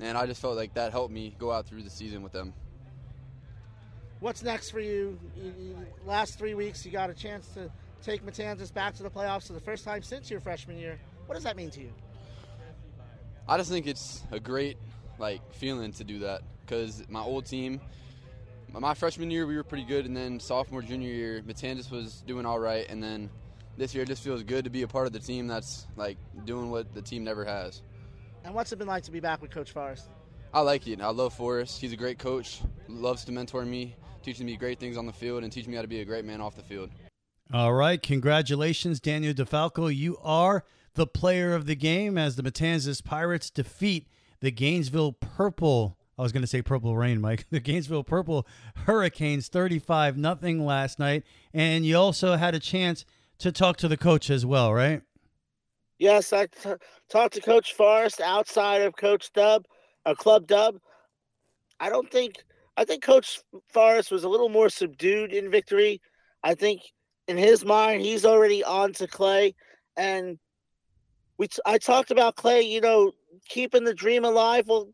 and 0.00 0.18
I 0.18 0.26
just 0.26 0.40
felt 0.40 0.56
like 0.56 0.74
that 0.74 0.92
helped 0.92 1.12
me 1.12 1.34
go 1.38 1.52
out 1.52 1.66
through 1.66 1.82
the 1.82 1.90
season 1.90 2.22
with 2.22 2.32
them. 2.32 2.52
What's 4.20 4.42
next 4.42 4.70
for 4.70 4.80
you? 4.80 5.18
you, 5.36 5.54
you 5.58 5.76
last 6.04 6.38
three 6.38 6.54
weeks, 6.54 6.84
you 6.84 6.90
got 6.90 7.08
a 7.08 7.14
chance 7.14 7.46
to 7.54 7.70
take 8.02 8.24
Matanzas 8.26 8.72
back 8.72 8.94
to 8.96 9.02
the 9.02 9.10
playoffs 9.10 9.46
for 9.46 9.52
the 9.52 9.60
first 9.60 9.84
time 9.84 10.02
since 10.02 10.30
your 10.30 10.40
freshman 10.40 10.76
year. 10.76 10.98
What 11.26 11.34
does 11.34 11.44
that 11.44 11.56
mean 11.56 11.70
to 11.70 11.80
you? 11.80 11.92
I 13.46 13.56
just 13.56 13.70
think 13.70 13.86
it's 13.86 14.22
a 14.30 14.40
great 14.40 14.76
like 15.18 15.40
feeling 15.54 15.92
to 15.92 16.04
do 16.04 16.20
that 16.20 16.42
because 16.60 17.04
my 17.08 17.20
old 17.20 17.46
team, 17.46 17.80
my 18.72 18.94
freshman 18.94 19.30
year 19.30 19.46
we 19.46 19.56
were 19.56 19.64
pretty 19.64 19.84
good, 19.84 20.06
and 20.06 20.16
then 20.16 20.38
sophomore 20.38 20.82
junior 20.82 21.10
year 21.10 21.42
Matanzas 21.46 21.90
was 21.90 22.22
doing 22.26 22.46
all 22.46 22.58
right, 22.58 22.86
and 22.88 23.02
then 23.02 23.30
this 23.76 23.94
year 23.94 24.04
it 24.04 24.08
just 24.08 24.22
feels 24.22 24.42
good 24.42 24.64
to 24.64 24.70
be 24.70 24.82
a 24.82 24.88
part 24.88 25.06
of 25.06 25.12
the 25.12 25.18
team 25.18 25.46
that's 25.46 25.86
like 25.96 26.16
doing 26.44 26.70
what 26.70 26.92
the 26.94 27.02
team 27.02 27.24
never 27.24 27.44
has. 27.44 27.82
And 28.44 28.54
what's 28.54 28.72
it 28.72 28.78
been 28.78 28.88
like 28.88 29.02
to 29.04 29.10
be 29.10 29.20
back 29.20 29.42
with 29.42 29.50
Coach 29.50 29.72
Forrest? 29.72 30.08
I 30.54 30.60
like 30.60 30.86
it. 30.86 31.00
I 31.00 31.08
love 31.08 31.34
Forrest. 31.34 31.80
He's 31.80 31.92
a 31.92 31.96
great 31.96 32.18
coach. 32.18 32.60
Loves 32.88 33.24
to 33.26 33.32
mentor 33.32 33.64
me, 33.64 33.96
teaching 34.22 34.46
me 34.46 34.56
great 34.56 34.78
things 34.80 34.96
on 34.96 35.06
the 35.06 35.12
field, 35.12 35.44
and 35.44 35.52
teaching 35.52 35.70
me 35.70 35.76
how 35.76 35.82
to 35.82 35.88
be 35.88 36.00
a 36.00 36.04
great 36.04 36.24
man 36.24 36.40
off 36.40 36.56
the 36.56 36.62
field. 36.62 36.90
All 37.52 37.74
right, 37.74 38.02
congratulations, 38.02 39.00
Daniel 39.00 39.34
DeFalco. 39.34 39.94
You 39.94 40.18
are 40.22 40.64
the 40.94 41.06
player 41.06 41.54
of 41.54 41.66
the 41.66 41.76
game 41.76 42.16
as 42.16 42.36
the 42.36 42.42
Matanzas 42.42 43.04
Pirates 43.04 43.50
defeat 43.50 44.08
the 44.40 44.50
Gainesville 44.50 45.12
Purple. 45.12 45.97
I 46.18 46.22
was 46.22 46.32
going 46.32 46.42
to 46.42 46.48
say 46.48 46.62
Purple 46.62 46.96
Rain, 46.96 47.20
Mike. 47.20 47.46
The 47.50 47.60
Gainesville 47.60 48.04
Purple 48.04 48.46
Hurricanes 48.86 49.48
35 49.48 50.16
nothing 50.16 50.64
last 50.64 50.98
night, 50.98 51.24
and 51.54 51.86
you 51.86 51.96
also 51.96 52.36
had 52.36 52.54
a 52.54 52.60
chance 52.60 53.04
to 53.38 53.52
talk 53.52 53.76
to 53.78 53.88
the 53.88 53.96
coach 53.96 54.28
as 54.30 54.44
well, 54.44 54.74
right? 54.74 55.02
Yes, 55.98 56.32
I 56.32 56.46
t- 56.46 56.74
talked 57.10 57.34
to 57.34 57.40
Coach 57.40 57.74
Forrest 57.74 58.20
outside 58.20 58.82
of 58.82 58.96
Coach 58.96 59.32
Dub, 59.32 59.66
a 60.06 60.10
uh, 60.10 60.14
Club 60.14 60.46
Dub. 60.46 60.78
I 61.80 61.88
don't 61.88 62.10
think 62.10 62.34
I 62.76 62.84
think 62.84 63.02
Coach 63.02 63.40
Forrest 63.68 64.10
was 64.10 64.24
a 64.24 64.28
little 64.28 64.48
more 64.48 64.68
subdued 64.68 65.32
in 65.32 65.50
victory. 65.50 66.00
I 66.44 66.54
think 66.54 66.82
in 67.26 67.36
his 67.36 67.64
mind 67.64 68.02
he's 68.02 68.24
already 68.24 68.62
on 68.62 68.92
to 68.94 69.08
Clay, 69.08 69.54
and 69.96 70.38
we 71.36 71.48
t- 71.48 71.62
I 71.66 71.78
talked 71.78 72.10
about 72.10 72.36
Clay, 72.36 72.62
you 72.62 72.80
know, 72.80 73.12
keeping 73.48 73.84
the 73.84 73.94
dream 73.94 74.24
alive. 74.24 74.68
Well, 74.68 74.90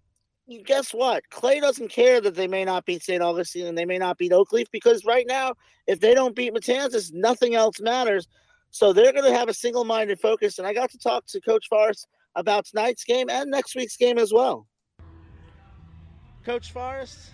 guess 0.64 0.92
what? 0.92 1.28
Clay 1.30 1.60
doesn't 1.60 1.88
care 1.88 2.20
that 2.20 2.34
they 2.34 2.46
may 2.46 2.64
not 2.64 2.84
beat 2.84 3.02
St. 3.02 3.22
Augustine 3.22 3.66
and 3.66 3.76
they 3.76 3.84
may 3.84 3.98
not 3.98 4.18
beat 4.18 4.32
Oakleaf 4.32 4.66
because 4.70 5.04
right 5.04 5.26
now, 5.26 5.54
if 5.86 6.00
they 6.00 6.14
don't 6.14 6.36
beat 6.36 6.54
Matanzas, 6.54 7.12
nothing 7.12 7.54
else 7.54 7.80
matters. 7.80 8.28
So 8.70 8.92
they're 8.92 9.12
going 9.12 9.24
to 9.24 9.36
have 9.36 9.48
a 9.48 9.54
single 9.54 9.84
minded 9.84 10.20
focus. 10.20 10.58
And 10.58 10.66
I 10.66 10.74
got 10.74 10.90
to 10.90 10.98
talk 10.98 11.26
to 11.26 11.40
Coach 11.40 11.68
Forrest 11.68 12.06
about 12.34 12.66
tonight's 12.66 13.04
game 13.04 13.30
and 13.30 13.50
next 13.50 13.76
week's 13.76 13.96
game 13.96 14.18
as 14.18 14.32
well. 14.32 14.66
Coach 16.44 16.72
Forrest 16.72 17.30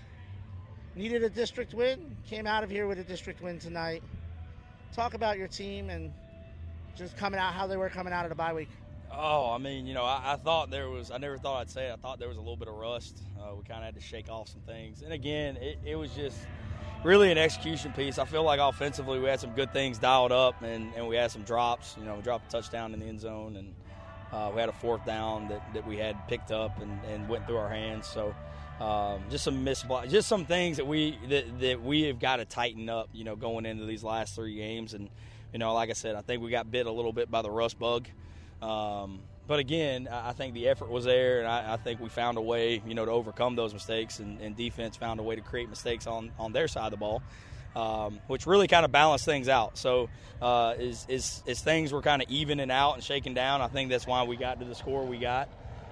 needed 0.95 1.25
a 1.25 1.31
district 1.31 1.75
win, 1.75 2.17
came 2.27 2.47
out 2.47 2.63
of 2.63 2.71
here 2.71 2.87
with 2.87 2.99
a 2.99 3.05
district 3.05 3.43
win 3.43 3.59
tonight. 3.59 4.03
Talk 4.93 5.15
about 5.15 5.39
your 5.39 5.49
team 5.49 5.91
and 5.91 6.13
just 6.97 7.17
coming 7.17 7.41
out, 7.41 7.55
how 7.55 7.67
they 7.67 7.77
were 7.77 7.89
coming 7.89 8.13
out 8.13 8.25
of 8.25 8.29
the 8.29 8.35
bye 8.35 8.53
week. 8.53 8.69
Oh, 9.13 9.53
I 9.53 9.59
mean, 9.59 9.87
you 9.87 9.95
know, 9.95 10.05
I, 10.05 10.35
I, 10.35 10.37
thought 10.37 10.71
there 10.71 10.89
was, 10.89 11.11
I 11.11 11.19
never 11.19 11.37
thought 11.37 11.61
I'd 11.63 11.71
say 11.71 11.89
it. 11.89 11.93
I 11.93 11.97
thought 11.97 12.21
there 12.21 12.29
was 12.29 12.37
a 12.37 12.41
little 12.41 12.57
bit 12.57 12.69
of 12.69 12.75
rust. 12.75 13.21
Uh, 13.39 13.55
we 13.57 13.65
kind 13.65 13.81
of 13.81 13.85
had 13.85 13.95
to 13.97 14.01
shake 14.01 14.29
off 14.29 14.49
some 14.49 14.61
things. 14.61 15.03
And 15.03 15.13
again, 15.13 15.57
it, 15.57 15.79
it, 15.85 15.97
was 15.97 16.13
just 16.13 16.39
really 17.03 17.33
an 17.33 17.39
execution 17.39 17.93
piece. 17.93 18.19
I 18.19 18.25
feel 18.25 18.45
like 18.45 18.61
offensively 18.61 19.19
we 19.19 19.29
had 19.29 19.41
some 19.41 19.51
good 19.51 19.73
things 19.73 19.99
dialed 19.99 20.31
up 20.31 20.63
and, 20.63 20.93
and 20.95 21.09
we 21.09 21.17
had 21.17 21.33
some 21.33 21.43
drops. 21.43 21.97
You 21.99 22.05
know, 22.05 22.15
we 22.15 22.23
dropped 22.23 22.49
a 22.49 22.51
touchdown 22.51 22.95
in 22.95 23.01
the 23.01 23.07
end 23.07 23.21
zone 23.21 23.57
and 23.57 23.75
uh, 24.33 24.53
we 24.55 24.61
had 24.61 24.69
a 24.69 24.75
fourth 24.75 25.05
down 25.05 25.49
that, 25.49 25.75
that 25.75 25.87
we 25.87 25.97
had 25.97 26.17
picked 26.29 26.53
up 26.53 26.81
and, 26.81 27.01
and 27.13 27.29
went 27.29 27.47
through 27.49 27.57
our 27.57 27.69
hands. 27.69 28.07
So 28.07 28.33
um, 28.81 29.25
just 29.29 29.43
some 29.43 29.65
missed 29.65 29.87
just 30.09 30.29
some 30.29 30.47
things 30.47 30.77
that 30.77 30.87
we 30.87 31.19
that, 31.29 31.61
that 31.61 31.83
we 31.83 32.03
have 32.05 32.21
got 32.21 32.37
to 32.37 32.45
tighten 32.45 32.89
up, 32.89 33.09
you 33.13 33.25
know, 33.25 33.35
going 33.35 33.67
into 33.67 33.87
these 33.87 34.05
last 34.05 34.37
three 34.37 34.55
games. 34.55 34.95
And, 34.95 35.11
you 35.53 35.59
know, 35.59 35.75
like 35.75 35.91
I 35.91 35.95
said, 35.95 36.15
I 36.15 36.21
think 36.21 36.43
we 36.43 36.51
got 36.51 36.71
bit 36.71 36.87
a 36.87 36.93
little 36.93 37.13
bit 37.13 37.29
by 37.29 37.43
the 37.43 37.51
rust 37.51 37.79
bug. 37.79 38.07
Um, 38.63 39.21
but 39.47 39.59
again, 39.59 40.09
I 40.11 40.33
think 40.33 40.55
the 40.55 40.69
effort 40.69 40.91
was 40.91 41.05
there, 41.05 41.41
and 41.41 41.49
I, 41.49 41.73
I, 41.73 41.77
think 41.77 41.99
we 41.99 42.09
found 42.09 42.39
a 42.39 42.41
way, 42.41 42.81
you 42.87 42.95
know, 42.95 43.05
to 43.05 43.11
overcome 43.11 43.57
those 43.57 43.73
mistakes, 43.73 44.21
and, 44.21 44.41
and, 44.41 44.57
defense 44.57 44.97
found 44.97 45.19
a 45.19 45.25
way 45.25 45.35
to 45.35 45.41
create 45.41 45.69
mistakes 45.69 46.07
on, 46.07 46.31
on 46.39 46.53
their 46.53 46.69
side 46.69 46.85
of 46.85 46.91
the 46.93 46.97
ball, 46.99 47.21
um, 47.75 48.21
which 48.29 48.47
really 48.47 48.69
kind 48.69 48.85
of 48.85 48.93
balanced 48.93 49.25
things 49.25 49.49
out. 49.49 49.77
So, 49.77 50.09
uh, 50.41 50.75
as, 50.79 51.05
as, 51.11 51.43
as 51.49 51.61
things 51.63 51.93
were 51.93 52.01
kind 52.01 52.23
of 52.23 52.31
evening 52.31 52.71
out 52.71 52.95
and 52.95 53.03
shaking 53.03 53.35
down, 53.35 53.61
I 53.61 53.67
think 53.67 53.91
that's 53.91 54.07
why 54.07 54.23
we 54.23 54.37
got 54.37 54.61
to 54.61 54.67
the 54.67 54.75
score 54.77 55.05
we 55.05 55.19
got. 55.19 55.49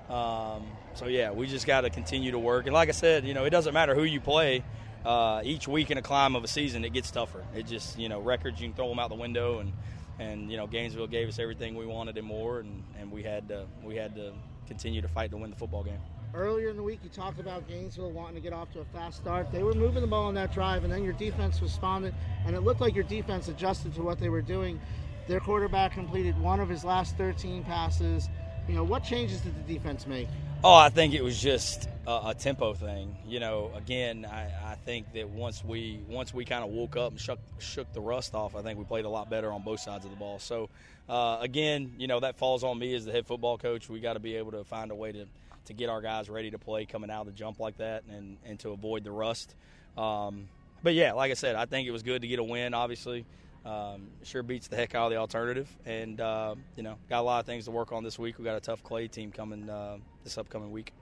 Um, 0.09 0.67
so 0.95 1.07
yeah, 1.07 1.33
we 1.33 1.49
just 1.49 1.67
got 1.67 1.81
to 1.81 1.91
continue 1.91 2.31
to 2.31 2.39
work, 2.39 2.67
and 2.67 2.75
like 2.75 2.89
I 2.89 2.93
said, 2.93 3.25
you 3.25 3.35
know, 3.35 3.45
it 3.45 3.51
doesn't 3.51 3.75
matter 3.75 3.95
who 3.95 4.05
you 4.05 4.21
play. 4.21 4.63
Uh, 5.05 5.41
each 5.45 5.67
week 5.67 5.91
in 5.91 5.99
a 5.99 6.03
climb 6.03 6.37
of 6.37 6.45
a 6.45 6.49
season, 6.49 6.85
it 6.85 6.93
gets 6.93 7.11
tougher. 7.11 7.45
It 7.55 7.67
just, 7.67 7.99
you 7.99 8.09
know, 8.09 8.21
records 8.21 8.61
you 8.61 8.69
can 8.69 8.77
throw 8.77 8.89
them 8.89 8.99
out 8.99 9.09
the 9.09 9.17
window, 9.17 9.59
and 9.59 9.73
and 10.19 10.51
you 10.51 10.57
know 10.57 10.67
Gainesville 10.67 11.07
gave 11.07 11.29
us 11.29 11.39
everything 11.39 11.75
we 11.75 11.87
wanted 11.87 12.17
and 12.19 12.27
more, 12.27 12.61
and, 12.61 12.83
and 12.99 13.11
we 13.11 13.23
had 13.23 13.49
to 13.49 13.67
we 13.83 13.97
had 13.97 14.15
to 14.17 14.33
continue 14.67 15.01
to 15.01 15.09
fight 15.09 15.31
to 15.31 15.37
win 15.37 15.51
the 15.51 15.57
football 15.57 15.83
game. 15.83 16.01
Earlier 16.35 16.69
in 16.69 16.77
the 16.77 16.83
week, 16.83 17.01
you 17.03 17.09
talked 17.09 17.41
about 17.41 17.67
Gainesville 17.67 18.11
wanting 18.11 18.35
to 18.35 18.41
get 18.41 18.53
off 18.53 18.71
to 18.73 18.81
a 18.81 18.85
fast 18.85 19.17
start. 19.17 19.51
They 19.51 19.63
were 19.63 19.73
moving 19.73 20.03
the 20.03 20.09
ball 20.09 20.27
on 20.27 20.35
that 20.35 20.53
drive, 20.53 20.85
and 20.85 20.93
then 20.93 21.03
your 21.03 21.15
defense 21.15 21.63
responded, 21.63 22.15
and 22.45 22.55
it 22.55 22.61
looked 22.61 22.83
like 22.83 22.95
your 22.95 23.05
defense 23.05 23.49
adjusted 23.49 23.95
to 23.95 24.03
what 24.03 24.19
they 24.19 24.29
were 24.29 24.43
doing. 24.43 24.79
Their 25.27 25.41
quarterback 25.41 25.93
completed 25.93 26.39
one 26.39 26.61
of 26.61 26.69
his 26.69 26.85
last 26.85 27.17
13 27.17 27.65
passes. 27.65 28.29
You 28.69 28.75
know, 28.75 28.85
what 28.85 29.03
changes 29.03 29.41
did 29.41 29.55
the 29.57 29.75
defense 29.75 30.07
make? 30.07 30.29
Oh, 30.63 30.75
I 30.75 30.91
think 30.91 31.15
it 31.15 31.23
was 31.23 31.41
just 31.41 31.89
a, 32.07 32.29
a 32.29 32.35
tempo 32.39 32.75
thing. 32.75 33.17
You 33.27 33.41
know, 33.41 33.71
again, 33.75 34.27
I, 34.27 34.73
I, 34.73 34.75
think 34.75 35.13
that 35.15 35.29
once 35.31 35.65
we 35.65 36.01
once 36.09 36.35
we 36.35 36.45
kind 36.45 36.63
of 36.63 36.71
woke 36.71 36.97
up 36.97 37.13
and 37.13 37.21
shook 37.21 37.39
shook 37.59 37.91
the 37.93 38.01
rust 38.01 38.35
off, 38.35 38.55
I 38.57 38.63
think 38.63 38.79
we 38.79 38.85
played 38.85 39.05
a 39.07 39.09
lot 39.09 39.31
better 39.31 39.51
on 39.53 39.63
both 39.63 39.81
sides 39.81 40.05
of 40.05 40.11
the 40.11 40.17
ball. 40.17 40.39
So, 40.39 40.69
uh, 41.09 41.39
again, 41.41 41.95
you 41.97 42.09
know, 42.09 42.21
that 42.21 42.37
falls 42.37 42.63
on 42.63 42.79
me 42.79 42.95
as 42.95 43.07
the 43.07 43.13
head 43.13 43.27
football 43.27 43.57
coach. 43.57 43.89
We 43.89 44.01
got 44.01 44.15
to 44.15 44.21
be 44.21 44.35
able 44.37 44.51
to 44.53 44.65
find 44.65 44.91
a 44.91 44.95
way 44.95 45.13
to 45.13 45.27
to 45.67 45.73
get 45.73 45.89
our 45.89 46.03
guys 46.03 46.29
ready 46.29 46.51
to 46.51 46.59
play 46.59 46.85
coming 46.85 47.11
out 47.11 47.23
of 47.23 47.27
the 47.29 47.33
jump 47.33 47.61
like 47.61 47.79
that, 47.79 48.03
and 48.11 48.37
and 48.45 48.59
to 48.61 48.71
avoid 48.71 49.05
the 49.05 49.13
rust. 49.13 49.55
Um, 49.97 50.49
but 50.83 50.93
yeah, 50.93 51.13
like 51.13 51.31
I 51.31 51.35
said, 51.35 51.55
I 51.55 51.65
think 51.65 51.89
it 51.89 51.93
was 51.93 52.03
good 52.03 52.21
to 52.21 52.29
get 52.29 52.39
a 52.39 52.45
win. 52.45 52.75
Obviously, 52.75 53.25
um, 53.65 54.09
sure 54.23 54.43
beats 54.43 54.69
the 54.69 54.77
heck 54.77 54.95
out 54.95 55.07
of 55.07 55.11
the 55.11 55.17
alternative, 55.17 55.69
and 55.85 56.21
uh, 56.21 56.55
you 56.77 56.83
know 56.83 56.97
got 57.09 57.21
a 57.21 57.23
lot 57.23 57.41
of 57.41 57.47
things 57.47 57.65
to 57.67 57.71
work 57.71 57.93
on 57.93 58.03
this 58.03 58.19
week. 58.19 58.39
We 58.39 58.45
got 58.45 58.57
a 58.57 58.61
tough 58.61 58.83
Clay 58.83 59.09
team 59.09 59.31
coming 59.31 59.69
uh, 59.69 59.99
this 60.25 60.39
upcoming 60.39 60.71
week. 60.71 60.93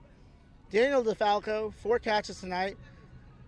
Daniel 0.69 1.03
DeFalco, 1.03 1.73
four 1.73 1.99
catches 1.99 2.39
tonight. 2.41 2.77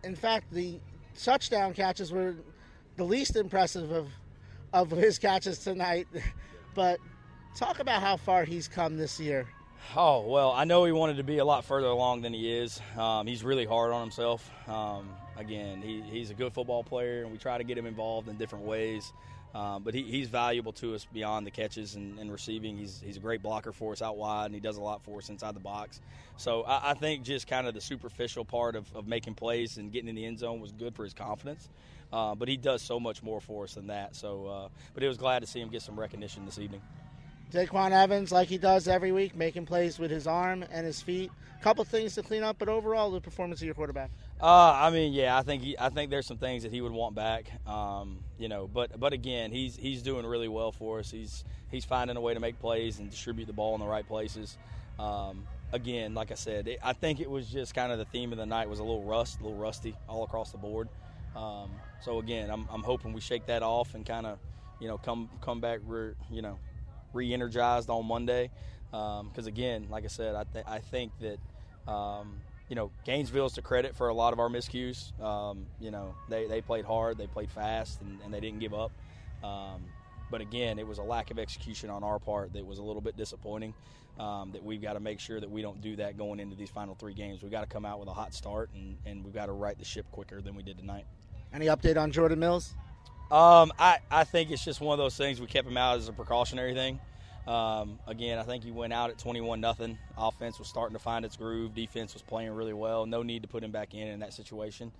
In 0.04 0.16
fact, 0.16 0.52
the 0.54 0.80
touchdown 1.22 1.74
catches 1.74 2.12
were 2.12 2.36
the 2.96 3.04
least 3.04 3.36
impressive 3.36 3.92
of 3.92 4.08
of 4.72 4.92
his 4.92 5.18
catches 5.18 5.60
tonight. 5.60 6.08
but 6.76 7.00
talk 7.56 7.80
about 7.80 8.02
how 8.02 8.16
far 8.16 8.46
he's 8.46 8.68
come 8.68 8.98
this 8.98 9.20
year. 9.20 9.48
Oh 9.96 10.22
well, 10.22 10.52
I 10.52 10.66
know 10.66 10.86
he 10.86 10.92
wanted 10.92 11.18
to 11.18 11.24
be 11.24 11.40
a 11.40 11.46
lot 11.46 11.66
further 11.66 11.88
along 11.88 12.22
than 12.22 12.34
he 12.34 12.52
is. 12.52 12.80
Um, 12.98 13.28
he's 13.28 13.44
really 13.44 13.66
hard 13.66 13.92
on 13.92 14.02
himself. 14.02 14.50
Um, 14.68 15.10
again, 15.40 15.82
he, 15.82 16.02
he's 16.02 16.30
a 16.30 16.34
good 16.34 16.54
football 16.54 16.84
player, 16.84 17.24
and 17.24 17.32
we 17.32 17.38
try 17.38 17.58
to 17.58 17.64
get 17.64 17.78
him 17.78 17.86
involved 17.86 18.28
in 18.28 18.36
different 18.36 18.66
ways. 18.66 19.12
Um, 19.56 19.82
but 19.82 19.96
he, 19.96 20.04
he's 20.04 20.28
valuable 20.28 20.74
to 20.74 20.94
us 20.94 21.08
beyond 21.12 21.48
the 21.48 21.52
catches 21.52 21.96
and, 21.96 22.20
and, 22.20 22.32
receiving. 22.32 22.78
He's, 22.78 23.02
he's 23.04 23.18
a 23.18 23.20
great 23.20 23.42
blocker 23.42 23.72
for 23.72 23.94
us 23.94 24.02
out 24.02 24.16
wide, 24.16 24.46
and 24.46 24.54
he 24.54 24.60
does 24.60 24.78
a 24.78 24.82
lot 24.82 25.02
for 25.04 25.18
us 25.18 25.30
inside 25.30 25.56
the 25.56 25.60
box. 25.60 26.02
So 26.38 26.62
I, 26.64 26.92
I 26.92 26.94
think 26.94 27.24
just 27.24 27.48
kind 27.48 27.66
of 27.66 27.74
the 27.74 27.82
superficial 27.82 28.46
part 28.46 28.76
of, 28.76 28.86
of, 28.96 29.08
making 29.08 29.34
plays 29.34 29.78
and 29.78 29.92
getting 29.92 30.08
in 30.08 30.14
the 30.14 30.26
end 30.26 30.38
zone 30.38 30.60
was 30.60 30.72
good 30.72 30.94
for 30.94 31.04
his 31.04 31.16
confidence. 31.16 31.68
Uh, 32.14 32.36
but 32.36 32.48
he 32.48 32.58
does 32.58 32.84
so 32.84 33.00
much 33.00 33.24
more 33.24 33.42
for 33.42 33.64
us 33.64 33.74
than 33.74 33.88
that. 33.88 34.16
So, 34.16 34.46
uh, 34.46 34.68
but 34.94 35.02
it 35.02 35.08
was 35.08 35.18
glad 35.18 35.40
to 35.40 35.48
see 35.48 35.60
him 35.60 35.70
get 35.70 35.82
some 35.82 36.00
recognition 36.00 36.46
this 36.46 36.60
evening. 36.60 36.82
Daquan 37.52 37.92
Evans, 37.92 38.32
like 38.32 38.48
he 38.48 38.60
does 38.60 38.88
every 38.88 39.12
week, 39.12 39.36
making 39.36 39.66
plays 39.66 39.98
with 39.98 40.12
his 40.12 40.28
arm 40.28 40.64
and 40.72 40.86
his 40.86 41.02
feet. 41.02 41.32
A 41.60 41.64
couple 41.64 41.84
things 41.84 42.14
to 42.16 42.22
clean 42.22 42.44
up, 42.44 42.58
but 42.60 42.70
overall, 42.70 43.10
the 43.10 43.20
performance 43.20 43.62
of 43.62 43.66
your 43.66 43.74
quarterback. 43.74 44.12
Uh, 44.42 44.72
I 44.74 44.90
mean, 44.90 45.12
yeah, 45.12 45.38
I 45.38 45.42
think 45.42 45.64
he, 45.64 45.76
I 45.78 45.90
think 45.90 46.10
there's 46.10 46.26
some 46.26 46.38
things 46.38 46.64
that 46.64 46.72
he 46.72 46.80
would 46.80 46.94
want 46.94 47.14
back. 47.14 47.52
Um, 47.68 48.20
you 48.38 48.48
know, 48.48 48.70
but 48.74 48.98
but 49.00 49.12
again, 49.12 49.52
he's 49.52 49.76
he's 49.76 50.02
doing 50.02 50.26
really 50.26 50.48
well 50.48 50.72
for 50.72 51.00
us. 51.00 51.12
He's 51.12 51.44
he's 51.70 51.84
finding 51.84 52.16
a 52.16 52.22
way 52.22 52.34
to 52.34 52.40
make 52.40 52.58
plays 52.60 53.00
and 53.00 53.10
distribute 53.10 53.46
the 53.48 53.54
ball 53.54 53.76
in 53.76 53.82
the 53.82 53.88
right 53.88 54.08
places. 54.08 54.58
Um, 54.98 55.46
again, 55.74 56.14
like 56.14 56.32
I 56.32 56.36
said, 56.36 56.70
it, 56.70 56.80
I 56.82 56.94
think 56.94 57.20
it 57.20 57.30
was 57.30 57.50
just 57.50 57.74
kind 57.74 57.92
of 57.92 57.98
the 57.98 58.06
theme 58.06 58.32
of 58.32 58.38
the 58.38 58.46
night 58.46 58.70
was 58.70 58.80
a 58.80 58.84
little 58.84 59.04
rust, 59.04 59.40
a 59.42 59.44
little 59.44 59.58
rusty 59.58 59.96
all 60.08 60.24
across 60.24 60.52
the 60.52 60.58
board. 60.58 60.88
Um, 61.36 61.70
so 62.02 62.20
again, 62.20 62.50
I'm, 62.50 62.66
I'm 62.72 62.84
hoping 62.84 63.14
we 63.14 63.22
shake 63.22 63.46
that 63.48 63.62
off 63.62 63.94
and 63.94 64.06
kind 64.06 64.26
of, 64.26 64.40
you 64.80 64.88
know, 64.88 64.98
come 64.98 65.30
come 65.42 65.60
back, 65.60 65.80
re, 65.86 66.12
you 66.32 66.42
know, 66.42 66.58
re-energized 67.14 67.90
on 67.90 68.06
Monday. 68.06 68.52
Because 68.92 69.20
um, 69.46 69.48
again, 69.48 69.88
like 69.90 70.06
I 70.06 70.08
said, 70.08 70.36
I, 70.36 70.44
th- 70.44 70.66
I 70.68 70.80
think 70.80 71.12
that 71.20 71.92
um, 71.92 72.38
you 72.70 72.76
know 72.76 72.92
Gainesville's 73.04 73.54
to 73.54 73.62
credit 73.62 73.96
for 73.96 74.08
a 74.08 74.14
lot 74.14 74.32
of 74.32 74.40
our 74.40 74.50
miscues. 74.50 75.20
Um, 75.22 75.66
you 75.80 75.92
know 75.92 76.16
they, 76.30 76.48
they 76.48 76.62
played 76.62 76.86
hard, 76.86 77.18
they 77.18 77.28
played 77.28 77.50
fast, 77.50 78.02
and, 78.02 78.20
and 78.24 78.34
they 78.34 78.40
didn't 78.40 78.60
give 78.60 78.74
up. 78.74 78.92
Um, 79.44 79.84
but 80.32 80.42
again, 80.42 80.78
it 80.80 80.88
was 80.88 81.00
a 81.00 81.04
lack 81.04 81.32
of 81.32 81.40
execution 81.40 81.90
on 81.90 82.04
our 82.04 82.20
part 82.20 82.54
that 82.54 82.66
was 82.66 82.78
a 82.78 82.84
little 82.84 83.02
bit 83.02 83.18
disappointing. 83.18 83.74
Um, 84.20 84.52
that 84.52 84.62
we've 84.62 84.82
got 84.82 84.94
to 84.94 85.00
make 85.00 85.22
sure 85.22 85.40
that 85.40 85.50
we 85.50 85.62
don't 85.62 85.80
do 85.80 85.96
that 85.96 86.18
going 86.18 86.42
into 86.42 86.54
these 86.54 86.70
final 86.70 86.94
three 86.94 87.14
games. 87.14 87.42
We've 87.42 87.52
got 87.52 87.62
to 87.62 87.68
come 87.68 87.86
out 87.86 88.00
with 88.00 88.10
a 88.10 88.14
hot 88.14 88.34
start, 88.34 88.70
and, 88.76 88.98
and 89.06 89.24
we've 89.24 89.34
got 89.34 89.46
to 89.46 89.54
right 89.54 89.80
the 89.80 89.86
ship 89.86 90.06
quicker 90.12 90.42
than 90.42 90.56
we 90.56 90.62
did 90.62 90.78
tonight. 90.78 91.06
Any 91.54 91.68
update 91.68 91.96
on 91.96 92.12
Jordan 92.12 92.38
Mills? 92.38 92.76
Um, 93.32 93.72
I, 93.80 94.00
I 94.12 94.26
think 94.26 94.52
it's 94.52 94.66
just 94.66 94.82
one 94.82 94.94
of 94.94 94.98
those 94.98 95.16
things. 95.16 95.40
We 95.40 95.48
kept 95.48 95.68
him 95.68 95.78
out 95.78 95.98
as 95.98 96.10
a 96.10 96.14
precautionary 96.14 96.74
thing. 96.74 97.00
Um, 97.50 97.98
again, 98.06 98.38
I 98.38 98.44
think 98.44 98.64
he 98.64 98.70
went 98.70 98.94
out 98.94 99.10
at 99.10 99.18
21 99.18 99.60
nothing. 99.60 99.98
Offense 100.16 100.60
was 100.60 100.68
starting 100.68 100.96
to 100.96 101.02
find 101.02 101.26
its 101.26 101.36
groove. 101.36 101.74
Defense 101.74 102.14
was 102.14 102.22
playing 102.22 102.52
really 102.52 102.74
well. 102.74 103.08
No 103.08 103.24
need 103.24 103.42
to 103.42 103.48
put 103.48 103.64
him 103.64 103.72
back 103.72 103.96
in 103.96 104.08
in 104.08 104.20
that 104.20 104.34
situation. 104.34 104.92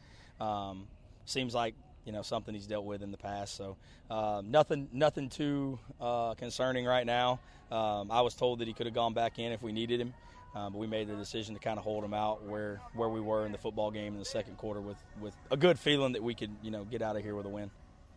Um, 0.42 0.88
seems 1.26 1.54
like 1.54 1.76
you 2.06 2.12
know 2.12 2.24
something 2.24 2.56
he's 2.56 2.66
dealt 2.66 2.86
with 2.86 3.04
in 3.04 3.12
the 3.12 3.18
past. 3.18 3.56
So 3.56 3.78
um, 4.10 4.50
nothing, 4.50 4.90
nothing 4.92 5.30
too 5.30 5.78
uh, 6.02 6.34
concerning 6.34 6.86
right 6.86 7.06
now. 7.06 7.40
Um, 7.72 8.10
I 8.10 8.22
was 8.22 8.34
told 8.34 8.60
that 8.60 8.68
he 8.68 8.74
could 8.74 8.88
have 8.88 8.96
gone 8.96 9.14
back 9.14 9.38
in 9.38 9.52
if 9.52 9.62
we 9.62 9.72
needed 9.72 10.02
him, 10.02 10.16
uh, 10.56 10.72
but 10.72 10.80
we 10.80 10.88
made 10.88 11.08
the 11.08 11.16
decision 11.16 11.54
to 11.54 11.62
kind 11.62 11.78
of 11.78 11.84
hold 11.84 12.04
him 12.04 12.16
out 12.16 12.44
where 12.46 12.82
where 12.96 13.10
we 13.10 13.22
were 13.22 13.46
in 13.46 13.52
the 13.52 13.60
football 13.60 13.92
game 13.92 14.14
in 14.14 14.20
the 14.20 14.26
second 14.26 14.58
quarter 14.58 14.82
with 14.82 14.98
with 15.22 15.36
a 15.52 15.58
good 15.58 15.78
feeling 15.78 16.14
that 16.14 16.24
we 16.24 16.34
could 16.34 16.50
you 16.64 16.72
know 16.72 16.84
get 16.86 17.04
out 17.04 17.16
of 17.16 17.22
here 17.22 17.36
with 17.36 17.46
a 17.46 17.50
win. 17.50 17.70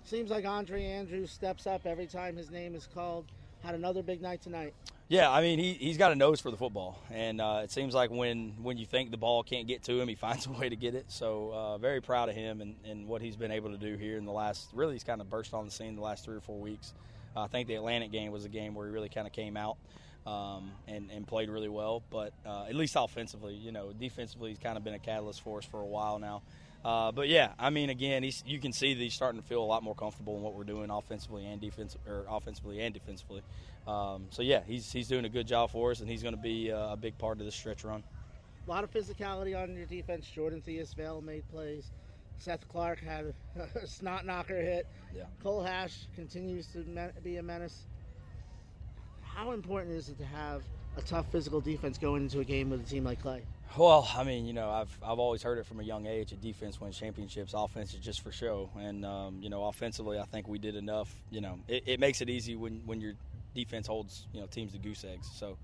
Seems 0.05 0.31
like 0.31 0.47
Andre 0.47 0.85
Andrews 0.85 1.31
steps 1.31 1.67
up 1.67 1.85
every 1.85 2.07
time 2.07 2.35
his 2.35 2.51
name 2.51 2.75
is 2.75 2.89
called 2.95 3.27
had 3.63 3.75
another 3.75 4.03
big 4.03 4.21
night 4.21 4.43
tonight. 4.43 4.75
Yeah, 5.09 5.31
I 5.31 5.43
mean 5.43 5.59
he 5.59 5.75
he's 5.75 5.99
got 5.99 6.13
a 6.13 6.15
nose 6.15 6.41
for 6.41 6.51
the 6.51 6.57
football, 6.57 6.99
and 7.11 7.41
uh, 7.41 7.61
it 7.65 7.71
seems 7.71 7.95
like 7.95 8.11
when 8.11 8.55
when 8.63 8.79
you 8.79 8.87
think 8.87 9.11
the 9.11 9.17
ball 9.17 9.43
can't 9.43 9.67
get 9.67 9.83
to 9.85 10.01
him, 10.01 10.09
he 10.09 10.15
finds 10.27 10.47
a 10.47 10.51
way 10.51 10.69
to 10.69 10.77
get 10.77 10.95
it. 10.95 11.07
So 11.09 11.53
uh, 11.53 11.79
very 11.79 12.01
proud 12.01 12.29
of 12.29 12.35
him 12.35 12.61
and, 12.61 12.77
and 12.85 13.07
what 13.07 13.21
he's 13.21 13.37
been 13.37 13.51
able 13.53 13.71
to 13.71 13.79
do 13.79 13.97
here 13.97 14.17
in 14.17 14.25
the 14.25 14.33
last. 14.33 14.69
Really, 14.73 14.95
he's 14.95 15.05
kind 15.05 15.21
of 15.21 15.29
burst 15.29 15.55
on 15.55 15.65
the 15.65 15.71
scene 15.71 15.97
the 15.97 16.03
last 16.03 16.25
three 16.25 16.37
or 16.37 16.41
four 16.41 16.59
weeks. 16.59 16.95
I 17.37 17.47
think 17.47 17.69
the 17.69 17.75
Atlantic 17.77 18.13
game 18.13 18.31
was 18.31 18.45
a 18.45 18.49
game 18.49 18.75
where 18.75 18.87
he 18.87 18.93
really 18.93 19.09
kind 19.09 19.27
of 19.27 19.33
came 19.33 19.57
out 19.57 19.79
um, 20.27 20.73
and 20.87 21.11
and 21.11 21.27
played 21.27 21.51
really 21.51 21.69
well. 21.69 22.03
But 22.11 22.33
uh, 22.47 22.65
at 22.69 22.75
least 22.75 22.97
offensively, 22.99 23.55
you 23.55 23.73
know, 23.73 23.93
defensively, 23.93 24.51
he's 24.51 24.59
kind 24.59 24.77
of 24.77 24.85
been 24.85 24.95
a 24.95 24.99
catalyst 24.99 25.43
for 25.43 25.59
us 25.59 25.65
for 25.65 25.81
a 25.81 25.87
while 25.87 26.19
now. 26.19 26.43
Uh, 26.85 27.13
but 27.13 27.29
yeah, 27.29 27.53
I 27.59 27.71
mean, 27.71 27.91
again, 27.91 28.23
he's, 28.23 28.43
you 28.45 28.59
can 28.59 28.73
see 28.73 28.95
that 28.95 29.01
he's 29.01 29.15
starting 29.15 29.41
to 29.41 29.47
feel 29.47 29.63
a 29.63 29.65
lot 29.65 29.83
more 29.83 29.95
comfortable 29.95 30.37
in 30.37 30.43
what 30.43 30.55
we're 30.55 30.65
doing 30.65 30.91
offensively 30.91 31.47
and 31.47 31.61
defensive, 31.61 32.01
or 32.07 32.27
offensively 32.29 32.81
and 32.81 32.93
defensively. 32.93 33.43
Um, 33.87 34.27
so 34.31 34.43
yeah, 34.43 34.63
he's 34.67 34.91
he's 34.91 35.09
doing 35.09 35.25
a 35.25 35.29
good 35.29 35.47
job 35.47 35.71
for 35.71 35.91
us, 35.91 36.01
and 36.01 36.09
he's 36.09 36.23
going 36.23 36.35
to 36.35 36.41
be 36.41 36.73
uh, 36.73 36.93
a 36.93 36.97
big 36.97 37.17
part 37.19 37.39
of 37.39 37.45
this 37.45 37.55
stretch 37.55 37.85
run. 37.85 38.03
A 38.67 38.71
lot 38.71 38.85
of 38.85 38.91
physicality 38.91 39.61
on 39.61 39.75
your 39.77 39.87
defense. 39.87 40.27
Jordan 40.27 40.63
Theosvale 40.67 41.23
made 41.23 41.49
plays. 41.51 41.91
Seth 42.39 42.67
Clark 42.69 43.01
had 43.01 43.33
a 43.57 43.87
snot 43.87 44.27
knocker 44.27 44.61
hit. 44.61 44.87
Yeah. 45.15 45.25
Cole 45.43 45.63
Hash 45.63 46.09
continues 46.15 46.67
to 46.69 47.13
be 47.23 47.37
a 47.37 47.43
menace. 47.43 47.87
How 49.21 49.53
important 49.53 49.95
is 49.95 50.09
it 50.09 50.19
to 50.19 50.25
have 50.25 50.63
a 50.97 51.03
tough 51.03 51.27
physical 51.33 51.61
defense 51.61 51.99
going 51.99 52.23
into 52.23 52.41
a 52.41 52.45
game 52.45 52.71
with 52.71 52.81
a 52.81 52.85
team 52.85 53.05
like 53.05 53.21
Clay? 53.23 53.43
Well, 53.77 54.07
I 54.15 54.23
mean, 54.23 54.45
you 54.45 54.53
know, 54.53 54.71
I've 54.71 54.99
I've 55.03 55.19
always 55.19 55.43
heard 55.43 55.59
it 55.59 55.65
from 55.65 55.81
a 55.81 55.83
young 55.83 56.07
age. 56.07 56.33
A 56.33 56.37
defense 56.37 56.81
wins 56.81 56.99
championships. 56.99 57.55
Offense 57.55 57.95
is 57.95 58.01
just 58.01 58.21
for 58.21 58.31
show. 58.31 58.69
And 58.79 59.05
um, 59.05 59.39
you 59.41 59.49
know, 59.49 59.65
offensively, 59.65 60.19
I 60.19 60.25
think 60.25 60.47
we 60.47 60.59
did 60.59 60.77
enough. 60.77 61.15
You 61.31 61.41
know, 61.41 61.59
it, 61.69 61.85
it, 61.87 62.01
makes 62.01 62.21
it 62.21 62.29
easy 62.29 62.55
when 62.55 62.83
when 62.85 63.01
your 63.01 63.15
defense 63.55 63.87
holds 63.87 64.27
you 64.35 64.41
know 64.41 64.47
teams 64.47 64.73
to 64.73 64.79
goose 64.79 65.05
eggs. 65.05 65.31
So, 65.35 65.57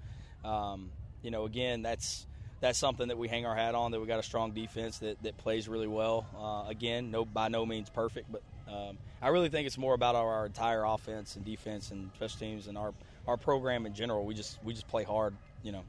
um, 0.43 0.91
you 1.23 1.31
know, 1.31 1.45
again, 1.45 1.83
that's 1.83 2.27
that's 2.61 2.79
something 2.79 3.09
that 3.09 3.19
we 3.19 3.29
hang 3.29 3.45
our 3.45 3.55
hat 3.55 3.75
on. 3.75 3.91
That 3.91 4.01
we 4.01 4.07
got 4.07 4.21
a 4.21 4.25
strong 4.25 4.53
defense 4.53 4.99
that, 4.99 5.23
that 5.23 5.37
plays 5.37 5.69
really 5.69 5.87
well. 5.87 6.27
Uh, 6.35 6.71
again, 6.71 7.11
no 7.11 7.27
by 7.27 7.49
no 7.49 7.67
means 7.67 7.91
perfect, 7.91 8.33
but 8.33 8.43
um, 8.73 8.97
I 9.21 9.29
really 9.29 9.49
think 9.49 9.67
it's 9.67 9.79
more 9.79 9.95
about 9.95 10.15
our, 10.15 10.33
our 10.33 10.47
entire 10.47 10.85
offense 10.85 11.37
and 11.37 11.45
defense 11.45 11.91
and 11.91 12.11
special 12.15 12.39
teams 12.39 12.69
and 12.69 12.79
our 12.79 12.93
our 13.29 13.37
program 13.37 13.87
in 13.87 13.95
general. 13.95 14.25
We 14.25 14.35
just 14.35 14.59
we 14.65 14.73
just 14.73 14.89
play 14.89 15.05
hard 15.05 15.37
you 15.63 15.73
know, 15.73 15.85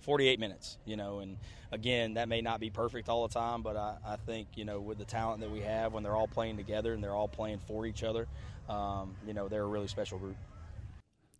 48 0.00 0.38
minutes, 0.38 0.78
you 0.84 0.96
know, 0.96 1.20
and 1.20 1.36
again, 1.72 2.14
that 2.14 2.28
may 2.28 2.40
not 2.40 2.60
be 2.60 2.70
perfect 2.70 3.08
all 3.08 3.26
the 3.26 3.32
time, 3.32 3.62
but 3.62 3.76
I, 3.76 3.96
I 4.06 4.16
think, 4.16 4.48
you 4.56 4.64
know, 4.64 4.80
with 4.80 4.98
the 4.98 5.04
talent 5.04 5.40
that 5.40 5.50
we 5.50 5.60
have 5.60 5.92
when 5.92 6.02
they're 6.02 6.16
all 6.16 6.28
playing 6.28 6.56
together 6.56 6.92
and 6.92 7.02
they're 7.02 7.14
all 7.14 7.28
playing 7.28 7.60
for 7.66 7.86
each 7.86 8.02
other, 8.02 8.26
um, 8.68 9.14
you 9.26 9.34
know, 9.34 9.48
they're 9.48 9.62
a 9.62 9.66
really 9.66 9.88
special 9.88 10.18
group. 10.18 10.36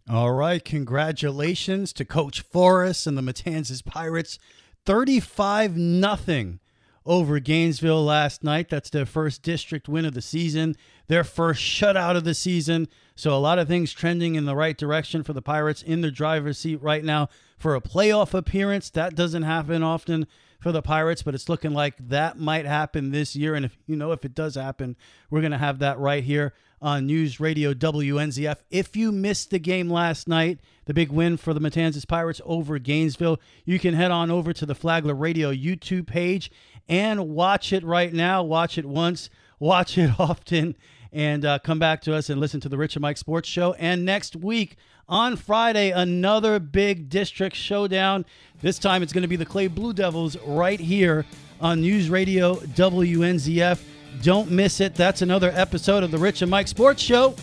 All 0.08 0.32
right. 0.32 0.64
Congratulations 0.64 1.92
to 1.92 2.04
Coach 2.04 2.40
Forrest 2.40 3.06
and 3.06 3.16
the 3.16 3.22
Matanzas 3.22 3.84
Pirates. 3.84 4.38
35 4.86 5.76
nothing 5.76 6.58
over 7.06 7.38
Gainesville 7.38 8.04
last 8.04 8.42
night. 8.42 8.68
That's 8.68 8.90
their 8.90 9.06
first 9.06 9.42
district 9.42 9.88
win 9.88 10.04
of 10.04 10.14
the 10.14 10.22
season, 10.22 10.74
their 11.10 11.24
first 11.24 11.60
shutout 11.60 12.16
of 12.16 12.22
the 12.22 12.34
season. 12.34 12.86
So, 13.16 13.34
a 13.34 13.38
lot 13.38 13.58
of 13.58 13.66
things 13.66 13.92
trending 13.92 14.36
in 14.36 14.44
the 14.44 14.54
right 14.54 14.78
direction 14.78 15.24
for 15.24 15.32
the 15.32 15.42
Pirates 15.42 15.82
in 15.82 16.02
the 16.02 16.10
driver's 16.12 16.56
seat 16.56 16.80
right 16.80 17.04
now 17.04 17.28
for 17.58 17.74
a 17.74 17.80
playoff 17.80 18.32
appearance. 18.32 18.90
That 18.90 19.16
doesn't 19.16 19.42
happen 19.42 19.82
often 19.82 20.28
for 20.60 20.70
the 20.70 20.82
Pirates, 20.82 21.24
but 21.24 21.34
it's 21.34 21.48
looking 21.48 21.72
like 21.72 21.96
that 22.08 22.38
might 22.38 22.64
happen 22.64 23.10
this 23.10 23.34
year. 23.34 23.56
And 23.56 23.64
if 23.64 23.76
you 23.88 23.96
know, 23.96 24.12
if 24.12 24.24
it 24.24 24.36
does 24.36 24.54
happen, 24.54 24.96
we're 25.30 25.40
going 25.40 25.50
to 25.50 25.58
have 25.58 25.80
that 25.80 25.98
right 25.98 26.22
here 26.22 26.54
on 26.80 27.06
News 27.06 27.40
Radio 27.40 27.74
WNZF. 27.74 28.58
If 28.70 28.94
you 28.94 29.10
missed 29.10 29.50
the 29.50 29.58
game 29.58 29.90
last 29.90 30.28
night, 30.28 30.60
the 30.84 30.94
big 30.94 31.10
win 31.10 31.36
for 31.36 31.52
the 31.52 31.60
Matanzas 31.60 32.06
Pirates 32.06 32.40
over 32.44 32.78
Gainesville, 32.78 33.40
you 33.64 33.80
can 33.80 33.94
head 33.94 34.12
on 34.12 34.30
over 34.30 34.52
to 34.52 34.64
the 34.64 34.76
Flagler 34.76 35.14
Radio 35.14 35.52
YouTube 35.52 36.06
page 36.06 36.52
and 36.88 37.30
watch 37.30 37.72
it 37.72 37.82
right 37.82 38.12
now. 38.12 38.44
Watch 38.44 38.78
it 38.78 38.86
once, 38.86 39.28
watch 39.58 39.98
it 39.98 40.12
often 40.20 40.76
and 41.12 41.44
uh, 41.44 41.58
come 41.58 41.78
back 41.78 42.00
to 42.02 42.14
us 42.14 42.30
and 42.30 42.40
listen 42.40 42.60
to 42.60 42.68
the 42.68 42.78
Rich 42.78 42.96
and 42.96 43.02
Mike 43.02 43.16
Sports 43.16 43.48
Show. 43.48 43.72
And 43.74 44.04
next 44.04 44.36
week 44.36 44.76
on 45.08 45.36
Friday, 45.36 45.90
another 45.90 46.58
big 46.58 47.08
district 47.08 47.56
showdown. 47.56 48.24
This 48.62 48.78
time 48.78 49.02
it's 49.02 49.12
going 49.12 49.22
to 49.22 49.28
be 49.28 49.36
the 49.36 49.46
Clay 49.46 49.66
Blue 49.66 49.92
Devils 49.92 50.36
right 50.46 50.78
here 50.78 51.26
on 51.60 51.80
News 51.80 52.08
Radio 52.08 52.56
WNZF. 52.56 53.80
Don't 54.22 54.50
miss 54.50 54.80
it. 54.80 54.94
That's 54.94 55.22
another 55.22 55.50
episode 55.54 56.02
of 56.02 56.10
the 56.10 56.18
Rich 56.18 56.42
and 56.42 56.50
Mike 56.50 56.68
Sports 56.68 57.02
Show. 57.02 57.34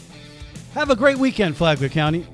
Have 0.74 0.90
a 0.90 0.96
great 0.96 1.18
weekend, 1.18 1.58
Flagler 1.58 1.90
County. 1.90 2.26